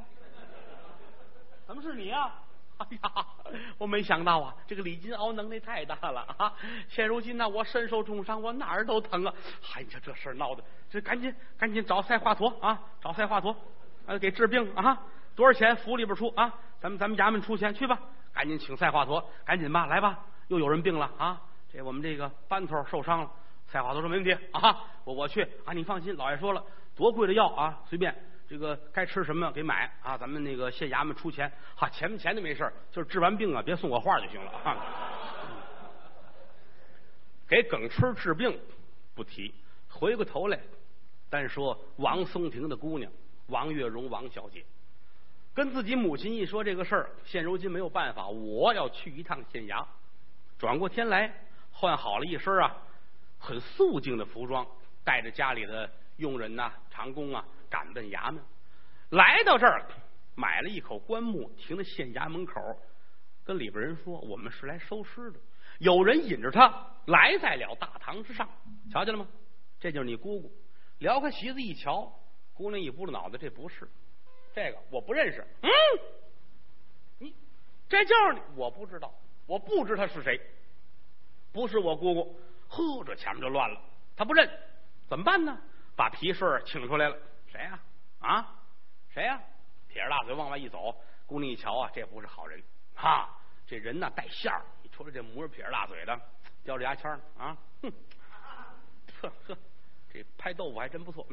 [1.66, 2.32] 怎么是你呀？
[2.78, 3.26] 哎呀，
[3.78, 6.52] 我没想到啊，这个李金鳌能耐太大了 啊！
[6.88, 9.32] 现如今呢，我身受重伤，我哪儿都疼啊！
[9.74, 13.54] 哎呀，这事儿闹的，这赶紧赶紧找赛华佗啊，找赛华佗，
[14.06, 15.02] 呃，给治病啊！
[15.34, 15.74] 多少钱？
[15.76, 16.52] 府里边出啊！
[16.80, 17.98] 咱们咱们衙门出钱去吧！
[18.34, 20.18] 赶紧请赛华佗，赶紧吧，来吧！
[20.48, 21.40] 又有人病了啊！
[21.72, 23.30] 这我们这个班头受伤了。
[23.68, 25.72] 赛华佗说没问题啊，我我去啊！
[25.72, 26.62] 你放心，老爷说了，
[26.94, 28.14] 多贵的药啊，随便
[28.48, 30.16] 这个该吃什么给买啊！
[30.16, 34.76] 咱们那个县衙门出钱，哈，钱不钱的没事就是治完病啊，别送我话就行了啊。
[37.48, 38.58] 给耿春治病
[39.14, 39.54] 不提，
[39.88, 40.60] 回过头来
[41.28, 43.10] 单说王松亭的姑娘
[43.46, 44.64] 王月荣王小姐，
[45.54, 49.84] 跟自己母亲一说这个事儿，现如今没有办法，我要去一趟县衙。
[50.58, 51.32] 转过天来，
[51.72, 52.76] 换好了一身啊，
[53.38, 54.66] 很素净的服装，
[55.04, 58.42] 带着家里的佣人呐、长工啊，赶奔衙门。
[59.10, 59.86] 来到这儿，
[60.34, 62.60] 买了一口棺木，停在县衙门口，
[63.44, 65.38] 跟里边人说：“我们是来收尸的。”
[65.78, 68.48] 有人引着他来在了大堂之上，
[68.90, 69.28] 瞧见了吗？
[69.78, 70.50] 这就是你姑姑。
[70.98, 72.12] 撩开席子一瞧，
[72.54, 73.88] 姑娘一拨着脑袋，这不是
[74.54, 75.46] 这个，我不认识。
[75.62, 75.70] 嗯，
[77.18, 77.34] 你
[77.88, 79.14] 这就是你，我不知道。
[79.46, 80.40] 我不知他是谁，
[81.52, 82.40] 不是我姑姑。
[82.68, 83.80] 呵，这前面就乱了。
[84.16, 84.50] 他不认，
[85.06, 85.56] 怎么办呢？
[85.94, 87.16] 把皮顺请出来了。
[87.56, 87.80] 谁呀？
[88.20, 88.54] 啊？
[89.08, 89.40] 谁呀？
[89.88, 90.94] 撇着大嘴往外一走，
[91.26, 92.62] 姑娘一瞧啊，这不是好人。
[92.94, 93.30] 啊，
[93.66, 94.62] 这人呢带馅儿。
[94.82, 96.20] 你瞅瞅这模样，撇着大嘴的，
[96.62, 97.92] 叼着牙签啊，哼，
[99.22, 99.58] 呵呵，
[100.12, 101.26] 这拍豆腐还真不错。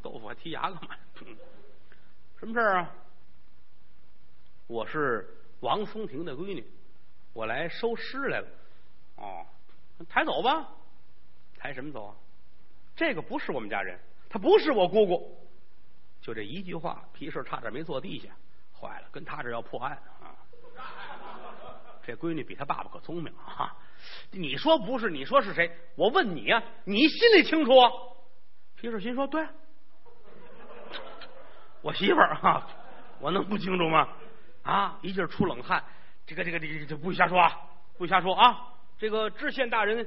[0.00, 0.96] 豆腐还剔牙干嘛？
[2.38, 2.90] 什么事儿啊？
[4.66, 5.34] 我是。
[5.60, 6.64] 王松亭的闺女，
[7.32, 8.48] 我来收尸来了。
[9.16, 9.44] 哦，
[10.08, 10.68] 抬走吧，
[11.58, 12.16] 抬什么走啊？
[12.94, 13.98] 这个不是我们家人，
[14.28, 15.36] 他不是我姑姑。
[16.20, 18.28] 就这一句话，皮氏差点没坐地下。
[18.80, 20.36] 坏了，跟他这要破案啊！
[22.04, 23.76] 这闺女比他爸爸可聪明啊！
[24.30, 25.10] 你说不是？
[25.10, 25.70] 你说是谁？
[25.96, 27.72] 我问你啊，你心里清楚？
[28.76, 29.44] 皮氏心说：对，
[31.82, 32.66] 我媳妇儿啊，
[33.18, 34.08] 我能不清楚吗？
[34.62, 34.98] 啊！
[35.02, 35.82] 一劲儿出冷汗，
[36.24, 37.60] 这个这个这个这不许瞎说啊！
[37.96, 38.72] 不许瞎说啊！
[38.96, 40.06] 这个知县大人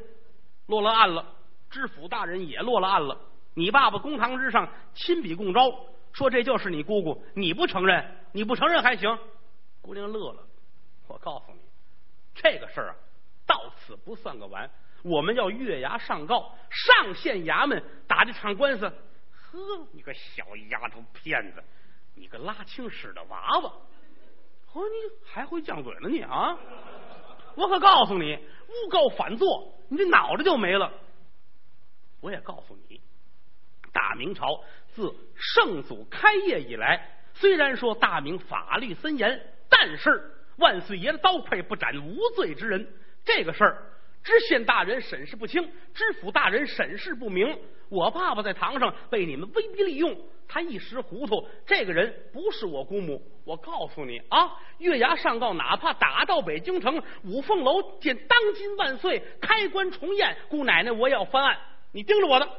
[0.68, 1.26] 落了案了，
[1.70, 3.20] 知府大人也落了案了。
[3.54, 5.62] 你爸爸公堂之上亲笔供招，
[6.14, 8.18] 说这就是你姑姑，你不承认？
[8.32, 9.18] 你不承认还行。
[9.82, 10.44] 姑娘乐了，
[11.08, 11.60] 我告诉你，
[12.34, 12.96] 这个事儿啊，
[13.46, 14.70] 到此不算个完，
[15.04, 18.88] 我们要月牙上告，上县衙门打这场官司。
[18.88, 21.64] 呵，你个小丫头片子，
[22.16, 23.74] 你个拉青屎的娃娃！
[24.74, 26.58] 哦，你还会犟嘴呢你啊！
[27.56, 30.90] 我可告诉你，诬告反作，你这脑袋就没了。
[32.22, 33.02] 我也告诉你，
[33.92, 42.88] 大明朝自圣祖开业以来，虽然说大明法律森严，但是万岁爷的刀快不斩无罪之人。
[43.24, 43.78] 这个事儿，
[44.24, 45.64] 知县大人审视不清，
[45.94, 47.58] 知府大人审视不明。
[47.90, 50.18] 我爸爸在堂上被你们威逼利用。
[50.48, 53.22] 他一时糊涂，这个人不是我姑母。
[53.46, 61.58] 我告诉你啊，月牙上告，哪怕打到北京城五凤楼见当今万岁开棺重验，姑奶奶我也要翻案。
[61.94, 62.50] 你盯着我的，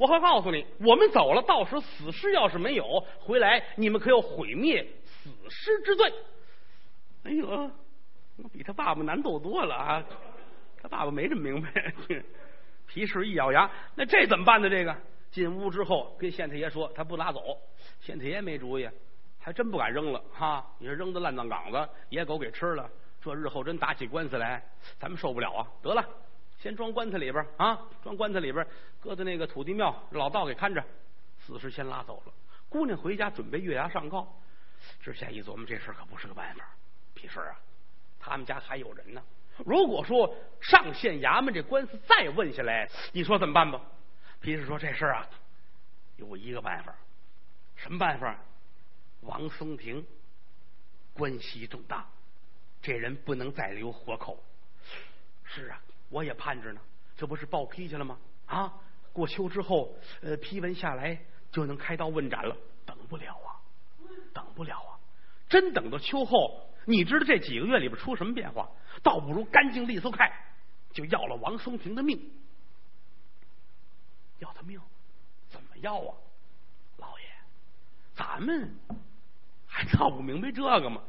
[0.00, 6.10] 我还告诉你，我们走了，到时死尸要是没有回来，你们可有毁灭死尸之罪。
[7.24, 7.70] 哎呦，
[8.50, 10.02] 比他爸爸难斗多了啊！
[10.82, 11.92] 他爸爸没这么明白。
[12.86, 14.70] 皮氏一咬牙，那这怎么办呢？
[14.70, 14.96] 这个。
[15.30, 17.40] 进屋之后，跟县太爷说他不拿走，
[18.00, 18.88] 县太爷没主意，
[19.38, 20.66] 还真不敢扔了哈！
[20.78, 22.90] 你说扔到烂葬岗子，野狗给吃了，
[23.20, 24.60] 这日后真打起官司来，
[24.98, 25.68] 咱们受不了啊！
[25.82, 26.02] 得了，
[26.60, 28.66] 先装棺材里边啊，装棺材里边，
[29.00, 30.84] 搁在那个土地庙，老道给看着。
[31.38, 32.32] 死尸先拉走了，
[32.68, 34.30] 姑娘回家准备月牙上告。
[35.02, 36.68] 知县一琢磨，这事可不是个办法。
[37.14, 37.58] 皮氏啊，
[38.18, 39.22] 他们家还有人呢，
[39.64, 43.80] 如果说上县衙门这官司再问下来，你说怎么办吧？
[44.40, 45.28] 皮实说这事儿啊，
[46.16, 46.94] 有一个办法，
[47.74, 48.38] 什么办法？
[49.22, 50.06] 王松亭
[51.14, 52.06] 关系重大，
[52.82, 54.42] 这人不能再留活口。
[55.44, 55.80] 是啊，
[56.10, 56.80] 我也盼着呢，
[57.16, 58.18] 这不是报批去了吗？
[58.46, 58.74] 啊，
[59.12, 61.18] 过秋之后，呃，批文下来
[61.50, 62.56] 就能开刀问斩了。
[62.84, 63.56] 等不了啊，
[64.34, 64.98] 等不了啊！
[65.48, 68.68] 真等到秋后，你知道这几个月里边出什么变化？
[69.02, 70.30] 倒不如干净利索快，
[70.92, 72.20] 就要了王松亭的命。
[74.38, 74.80] 要他命？
[75.48, 76.14] 怎么要啊？
[76.96, 77.24] 老爷，
[78.16, 78.74] 咱们
[79.66, 81.02] 还闹不明白这个吗？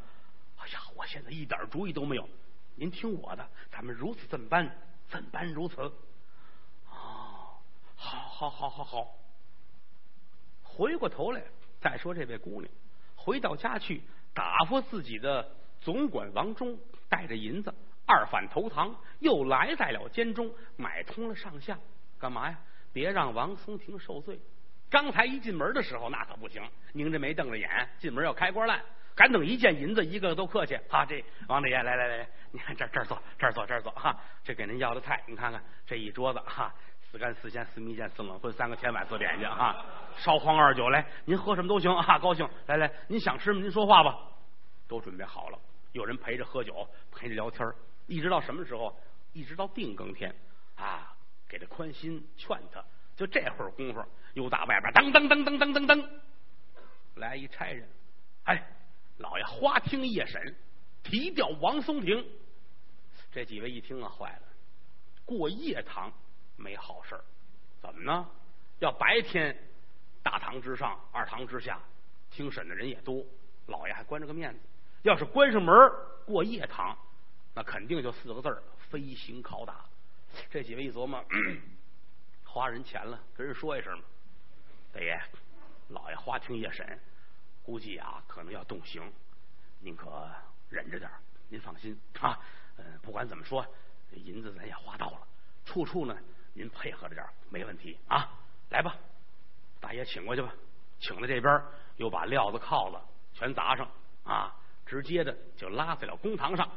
[0.58, 2.30] 哎呀，我现在一点主意都没有。
[2.76, 4.76] 您听我的，咱们如此这么办，
[5.12, 5.82] 怎般如此？
[6.90, 7.60] 哦，
[7.96, 9.16] 好，好，好，好，好。
[10.64, 11.44] 回过头来
[11.82, 12.74] 再说这位姑娘，
[13.16, 14.02] 回到家去
[14.34, 15.52] 打发自己的
[15.82, 17.74] 总管王忠带着银子
[18.06, 21.78] 二反投堂，又来在了监中买通了上下，
[22.18, 22.58] 干嘛呀？
[22.94, 24.40] 别让王松亭受罪。
[24.90, 26.62] 刚才一进门的时候，那可不行，
[26.94, 28.82] 拧着眉瞪着眼，进门要开锅烂。
[29.14, 30.78] 赶等一见银子，一个个都客气。
[30.90, 33.92] 哈，这王大爷，来来来，你看这这儿坐，这儿坐，这儿坐。
[33.94, 36.40] 哈，这给您要的菜，你看看这一桌子。
[36.42, 36.74] 哈，
[37.10, 39.50] 四干四鲜四蜜饯四冷荤三个甜碗四点心。
[39.50, 39.86] 哈，
[40.18, 41.90] 烧黄二酒，来，您喝什么都行。
[42.04, 42.48] 哈，高兴。
[42.68, 43.62] 来来，您想吃吗？
[43.62, 44.18] 您说话吧。
[44.88, 45.60] 都准备好了，
[45.94, 47.66] 有人陪着喝酒，陪着聊天
[48.08, 48.94] 一直到什么时候？
[49.34, 50.36] 一直到定更天
[50.76, 51.16] 啊，
[51.48, 52.84] 给他宽心，劝他。
[53.16, 56.10] 就这会儿功夫，又打外边噔噔噔噔噔噔噔，
[57.16, 57.88] 来一差人，
[58.44, 58.62] 哎。
[59.18, 60.56] 老爷花厅夜审，
[61.04, 62.26] 提调王松亭。
[63.32, 64.42] 这几位一听啊，坏了，
[65.26, 66.12] 过夜堂
[66.58, 67.20] 没好事
[67.82, 68.28] 怎么呢？
[68.80, 69.56] 要白天
[70.24, 71.80] 大堂之上、二堂之下
[72.30, 73.26] 听审的人也多，
[73.68, 74.60] 老爷还关着个面子。
[75.04, 75.74] 要是关上门
[76.26, 76.98] 过夜堂，
[77.54, 79.86] 那肯定就四个字儿：飞行拷打。
[80.50, 81.24] 这几位一琢磨，
[82.44, 84.06] 花人钱了，跟人说一声吧。
[84.94, 85.22] 大爷，
[85.90, 87.00] 老爷花厅夜审。
[87.64, 89.02] 估计啊，可能要动刑，
[89.80, 90.28] 您可
[90.70, 91.10] 忍着点
[91.50, 92.40] 您放心啊，
[93.02, 93.66] 不管怎么说，
[94.12, 95.20] 银子咱也花到了，
[95.66, 96.18] 处处呢，
[96.54, 98.30] 您配合着点没问题啊。
[98.70, 98.96] 来吧，
[99.80, 100.54] 大爷请过去吧，
[101.00, 101.62] 请到这边，
[101.98, 102.98] 又把料子、铐子
[103.34, 103.90] 全砸上
[104.24, 104.56] 啊，
[104.86, 106.70] 直接的就拉在了公堂上。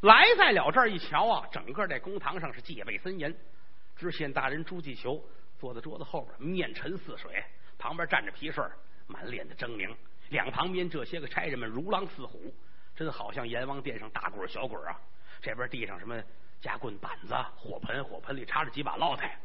[0.00, 3.34] 来在了这儿一瞧啊，整个这公堂上是戒备森严。
[3.96, 5.22] 知县大人朱继求
[5.58, 7.44] 坐在桌子后边，面沉似水，
[7.76, 8.70] 旁边站着皮顺，
[9.06, 9.94] 满脸的狰狞。
[10.30, 12.54] 两旁边这些个差人们如狼似虎，
[12.94, 15.00] 真好像阎王殿上大鬼小鬼啊！
[15.40, 16.22] 这边地上什么
[16.60, 19.38] 夹棍板子、火盆，火盆里插着几把烙菜。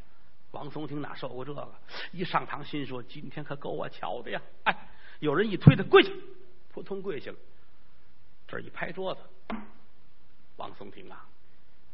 [0.52, 1.74] 王松亭哪受过这个？
[2.12, 4.42] 一上堂，心说今天可够我巧的呀！
[4.66, 4.90] 哎，
[5.20, 6.12] 有人一推他跪下，
[6.72, 7.38] 扑通跪下了。
[8.48, 9.22] 这一拍桌子，
[10.58, 11.28] 王松亭啊，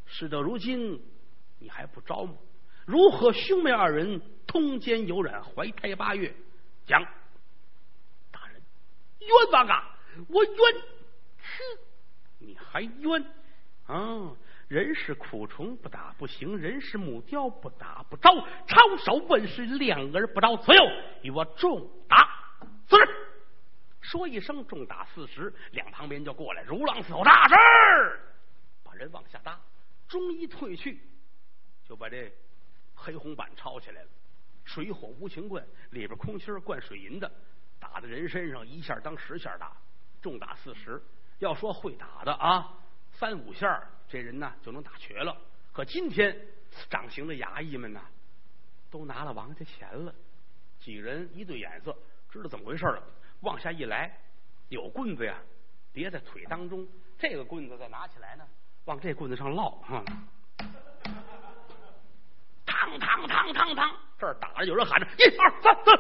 [0.06, 1.02] 事到如今
[1.60, 2.34] 你还不招吗？
[2.86, 6.36] 如何兄妹二人通奸有染，怀胎八月？
[6.86, 7.02] 讲。
[8.32, 8.62] 大人
[9.20, 9.98] 冤枉啊！
[10.28, 10.56] 我冤，
[11.38, 11.80] 哼，
[12.40, 13.26] 你还冤
[13.90, 14.32] 啊！
[14.68, 18.30] 人是苦虫不打不行，人是木雕不打不着。
[18.68, 20.78] 抄手问世，两而不着，此后
[21.24, 22.30] 与我重打
[22.88, 23.28] 四十。
[24.00, 27.56] 说一声重打四十，两旁边就过来如狼似虎，大事
[28.84, 29.60] 把人往下搭。
[30.08, 31.02] 中医退去，
[31.88, 32.32] 就把这
[32.94, 34.08] 黑红板抄起来了。
[34.66, 37.32] 水火无情棍里边空心灌水银的。
[37.80, 39.76] 打在人身上一下当十下打，
[40.22, 41.02] 重打四十。
[41.40, 42.72] 要说会打的啊，
[43.20, 45.36] 三五下这人呢就能打瘸了。
[45.74, 46.34] 可今天
[46.90, 48.00] 掌刑的衙役们呢，
[48.90, 50.16] 都拿了王家钱了。
[50.80, 51.94] 几人一对眼色，
[52.32, 53.04] 知道怎么回事了。
[53.42, 54.18] 往下一来，
[54.70, 55.36] 有棍子呀，
[55.92, 56.88] 别在腿当中。
[57.18, 58.48] 这个棍子再拿起来呢，
[58.86, 60.02] 往这棍子上烙，哈，
[62.66, 65.92] 嘡嘡嘡嘡嘡，这儿打着，有人喊着一二三四。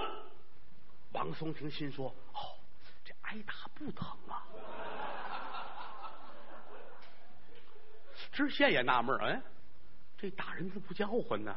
[1.11, 2.55] 王松亭心说：“哦，
[3.03, 4.47] 这挨打不疼啊！”
[8.39, 9.41] 知县也纳闷哎，
[10.17, 11.53] 这打人怎么不叫唤呢？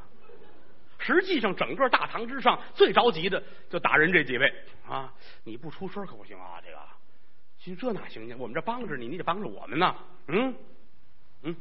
[0.98, 4.52] 实际上，整个大堂之上最着急的就打人这几位
[4.88, 5.14] 啊！
[5.44, 6.60] 你不出声可不行啊！
[6.60, 6.78] 这个，
[7.56, 8.34] 其实这哪行去？
[8.34, 9.94] 我们这帮着你，你得帮着我们呢。
[10.26, 10.52] 嗯
[11.42, 11.56] 嗯，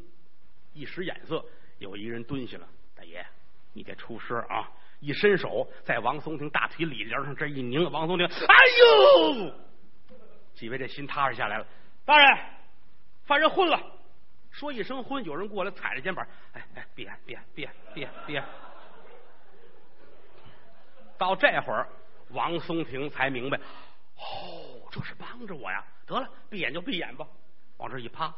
[0.73, 1.45] 一使眼色，
[1.77, 3.23] 有一个人蹲下了，大爷，
[3.73, 4.71] 你得出声啊！
[5.01, 9.53] 一伸手，在王松亭大腿里梁上这一拧，王松亭，哎呦！
[10.55, 11.67] 几位这心踏实下来了。
[12.05, 12.39] 大人，
[13.25, 13.79] 犯人昏了。
[14.51, 18.43] 说一声昏，有人过来踩着肩膀，哎哎，别别别别别。
[21.17, 21.87] 到这会儿，
[22.29, 23.57] 王松亭才明白，
[24.17, 25.83] 哦，这是帮着我呀。
[26.05, 27.25] 得了，闭眼就闭眼吧。
[27.77, 28.33] 往这一趴，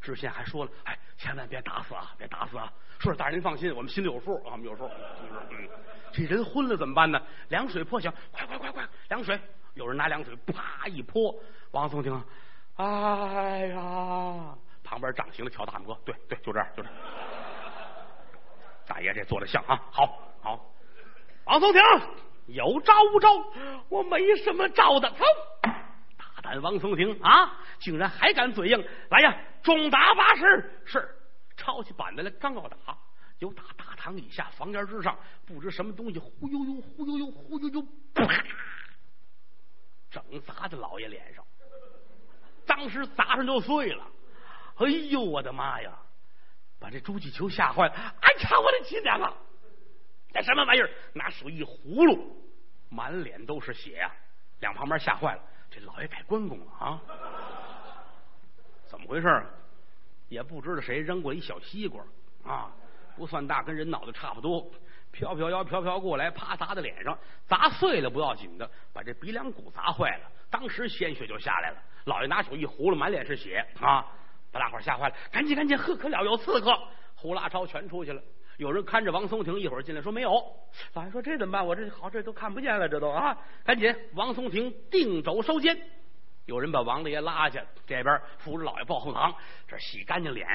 [0.00, 2.72] 知县还说了，哎，千万别打死啊，别打死啊！
[2.98, 4.88] 说大人您放心，我们心里有数啊，我们有数。
[4.88, 5.68] 嗯，
[6.12, 7.20] 这人昏了怎么办呢？
[7.48, 9.38] 凉水泼醒，快快快快，凉水！
[9.74, 11.34] 有人拿凉水啪一泼，
[11.70, 12.24] 王松亭，
[12.76, 14.56] 哎呀！
[14.90, 16.98] 旁边掌形的挑大拇哥，对对，就这样，就这样。
[18.88, 20.04] 大爷这做的像啊，好
[20.42, 20.74] 好。
[21.44, 21.80] 王松亭
[22.48, 23.28] 有招无招？
[23.88, 25.08] 我没什么招的。
[25.62, 28.84] 大胆王松亭啊，竟然还敢嘴硬！
[29.10, 29.36] 来呀！
[29.62, 31.08] 重打八十是，
[31.56, 32.76] 抄起板子来，刚要打，
[33.38, 35.16] 有打大堂以下房檐之上，
[35.46, 37.80] 不知什么东西，忽悠悠，忽悠悠，忽悠悠，
[38.12, 38.26] 啪，
[40.10, 41.44] 整砸在老爷脸上，
[42.66, 44.04] 当时砸上就碎了。
[44.80, 45.92] 哎呦，我的妈呀！
[46.78, 47.94] 把这朱继秋吓坏了。
[47.94, 49.32] 哎呀，我的亲娘啊！
[50.32, 50.90] 这什么玩意儿？
[51.12, 52.36] 拿手一葫芦，
[52.88, 54.10] 满脸都是血呀！
[54.60, 57.00] 两旁边吓坏了，这老爷改关公了啊！
[58.88, 59.46] 怎么回事？
[60.28, 62.02] 也不知道谁扔过一小西瓜
[62.44, 62.70] 啊，
[63.16, 64.70] 不算大，跟人脑袋差不多，
[65.10, 71.82] 飘飘摇飘飘过来，啪砸在脸上，砸碎了不要紧的，把这鼻梁骨砸坏了，当时鲜血就下来了。
[72.04, 74.06] 老爷拿手一葫芦，满脸是血啊，
[74.52, 76.72] 把大伙吓坏了，赶紧赶紧，呵，可了有刺客，
[77.14, 78.20] 呼啦超全出去了。
[78.56, 80.42] 有人看着王松亭，一会儿进来说没有。
[80.92, 81.66] 老爷说这怎么办？
[81.66, 85.78] 我这好，这都看不见了，这都啊，赶紧，王松亭定肘收监。
[86.46, 89.34] 有人把王大爷拉下，这边扶着老爷抱后堂，
[89.68, 90.46] 这洗干净脸，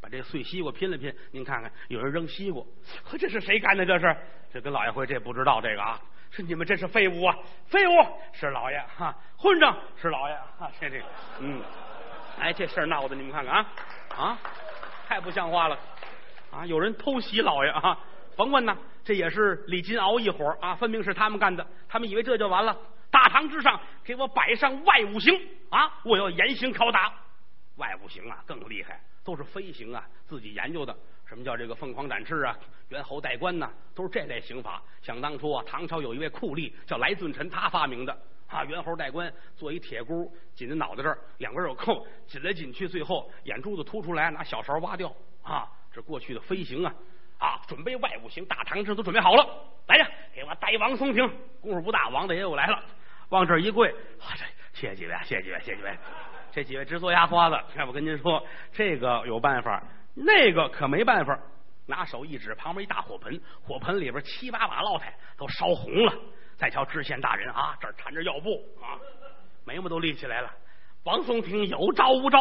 [0.00, 1.14] 把这碎西瓜拼了拼。
[1.32, 2.62] 您看看，有人扔西瓜，
[3.04, 3.84] 呵，这是谁干的？
[3.84, 4.16] 这是
[4.52, 6.00] 这跟老爷回，这不知道这个啊？
[6.30, 7.38] 是你们这是废物啊！
[7.66, 7.92] 废物
[8.32, 11.04] 是老爷哈，混账是老爷哈，这这个
[11.38, 11.62] 嗯，
[12.38, 13.66] 哎，这事儿闹的，你们看看啊
[14.16, 14.38] 啊，
[15.08, 15.78] 太不像话了
[16.50, 16.66] 啊！
[16.66, 17.98] 有人偷袭老爷啊，
[18.36, 22.76] 甭问呐，这也是李金鳌一伙啊，分明是他们干的，他们以为这就完了。
[23.10, 25.90] 大堂之上，给我摆上外五行啊！
[26.04, 27.12] 我要严刑拷打。
[27.76, 30.94] 外五行啊，更厉害，都是飞行啊，自己研究的。
[31.26, 32.56] 什么叫这个凤凰展翅啊？
[32.90, 34.82] 猿猴带冠呐，都是这类刑法。
[35.00, 38.16] 想当初啊，唐朝有一位酷吏叫来俊臣，他发明的
[38.54, 38.64] 啊。
[38.64, 45.68] 猿猴带冠，做一铁箍紧在脑袋这儿，两边有扣，紧来紧去，最后眼珠子凸出来，拿小勺挖掉啊。
[45.92, 46.92] 这过去的飞行啊
[47.38, 47.60] 啊！
[47.68, 49.46] 准备外五行，大唐这都准备好了，
[49.86, 51.28] 来呀，给我带王松亭。
[51.60, 52.82] 功夫不大，王大爷又来了。
[53.28, 55.98] 往这一跪，这谢谢几位，谢谢几位，谢谢几位。
[56.50, 57.56] 这几位直做牙花子。
[57.86, 59.82] 我跟您说，这个有办法，
[60.14, 61.38] 那个可没办法。
[61.86, 66.12] 拿手一指，旁边一大火盆，火盆里边七八把烙菜都烧红了。
[66.64, 68.96] 再瞧知县大人啊，这儿缠着药布啊，
[69.66, 70.50] 眉毛都立起来了。
[71.02, 72.38] 王松亭有招无招？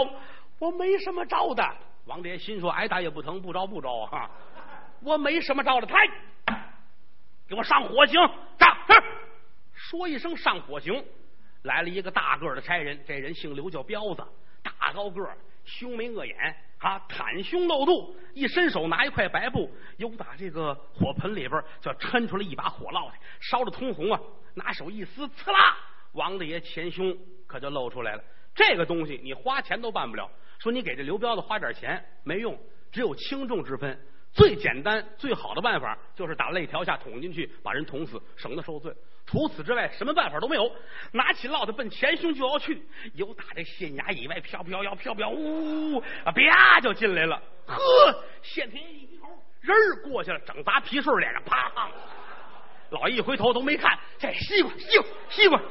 [0.60, 1.76] 我没什么招的。
[2.06, 4.32] 王爷心说：挨打也不疼，不招不招啊！
[5.02, 5.94] 我没什么招的，抬，
[7.50, 8.14] 给我上火刑，
[8.58, 9.04] 上是。
[9.74, 11.06] 说一声上火刑，
[11.64, 14.26] 来了一个大个的差人，这人姓刘，叫彪子，
[14.64, 24.20] 大高个儿，凶眉恶眼，啊，袒胸露肚，一伸手拿一块白布，又打这个火盆里边就抻出来一把火烙来，烧的通红啊，
[24.54, 25.78] 拿手一撕，刺啦，
[26.12, 27.18] 王大爷前胸
[27.48, 28.24] 可就露出来了。
[28.54, 30.30] 这个东西你花钱都办不了，
[30.60, 32.60] 说你给这刘彪子花点钱没用，
[32.92, 33.98] 只有轻重之分。
[34.34, 38.92] 最简单、最好的办法就是打肋条下捅进去，把人捅死，省得受罪。
[39.26, 40.70] 除此之外，什么办法都没有。
[41.12, 47.40] 拿起烙子奔前胸就要去，有打这县衙以外飘飘摇飘飘，呜啊啪就进来了。
[47.68, 47.80] 呵，
[48.42, 49.28] 县太爷一低头，
[49.62, 51.90] 人儿过去了，整砸皮顺脸上，啪！
[52.90, 55.62] 老一回头都没看，这西瓜，西瓜，西瓜，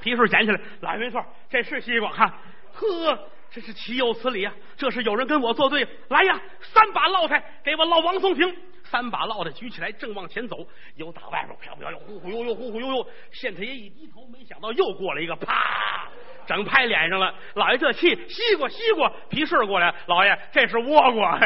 [0.00, 2.34] 皮顺捡起来，老爷没错，这是西瓜哈。
[2.72, 3.28] 呵。
[3.50, 4.54] 真是岂有此理啊！
[4.76, 5.86] 这是有人跟我作对。
[6.08, 8.56] 来呀，三把烙菜给我烙王松亭。
[8.84, 10.56] 三把烙菜举起来，正往前走，
[10.96, 13.06] 又打外边飘飘悠，忽忽悠悠，忽忽悠悠。
[13.32, 16.08] 县太爷一低头，没想到又过来一个，啪，
[16.46, 17.34] 整拍脸上了。
[17.54, 21.38] 老爷这气，西瓜西瓜，皮顺过来，老爷这是倭瓜。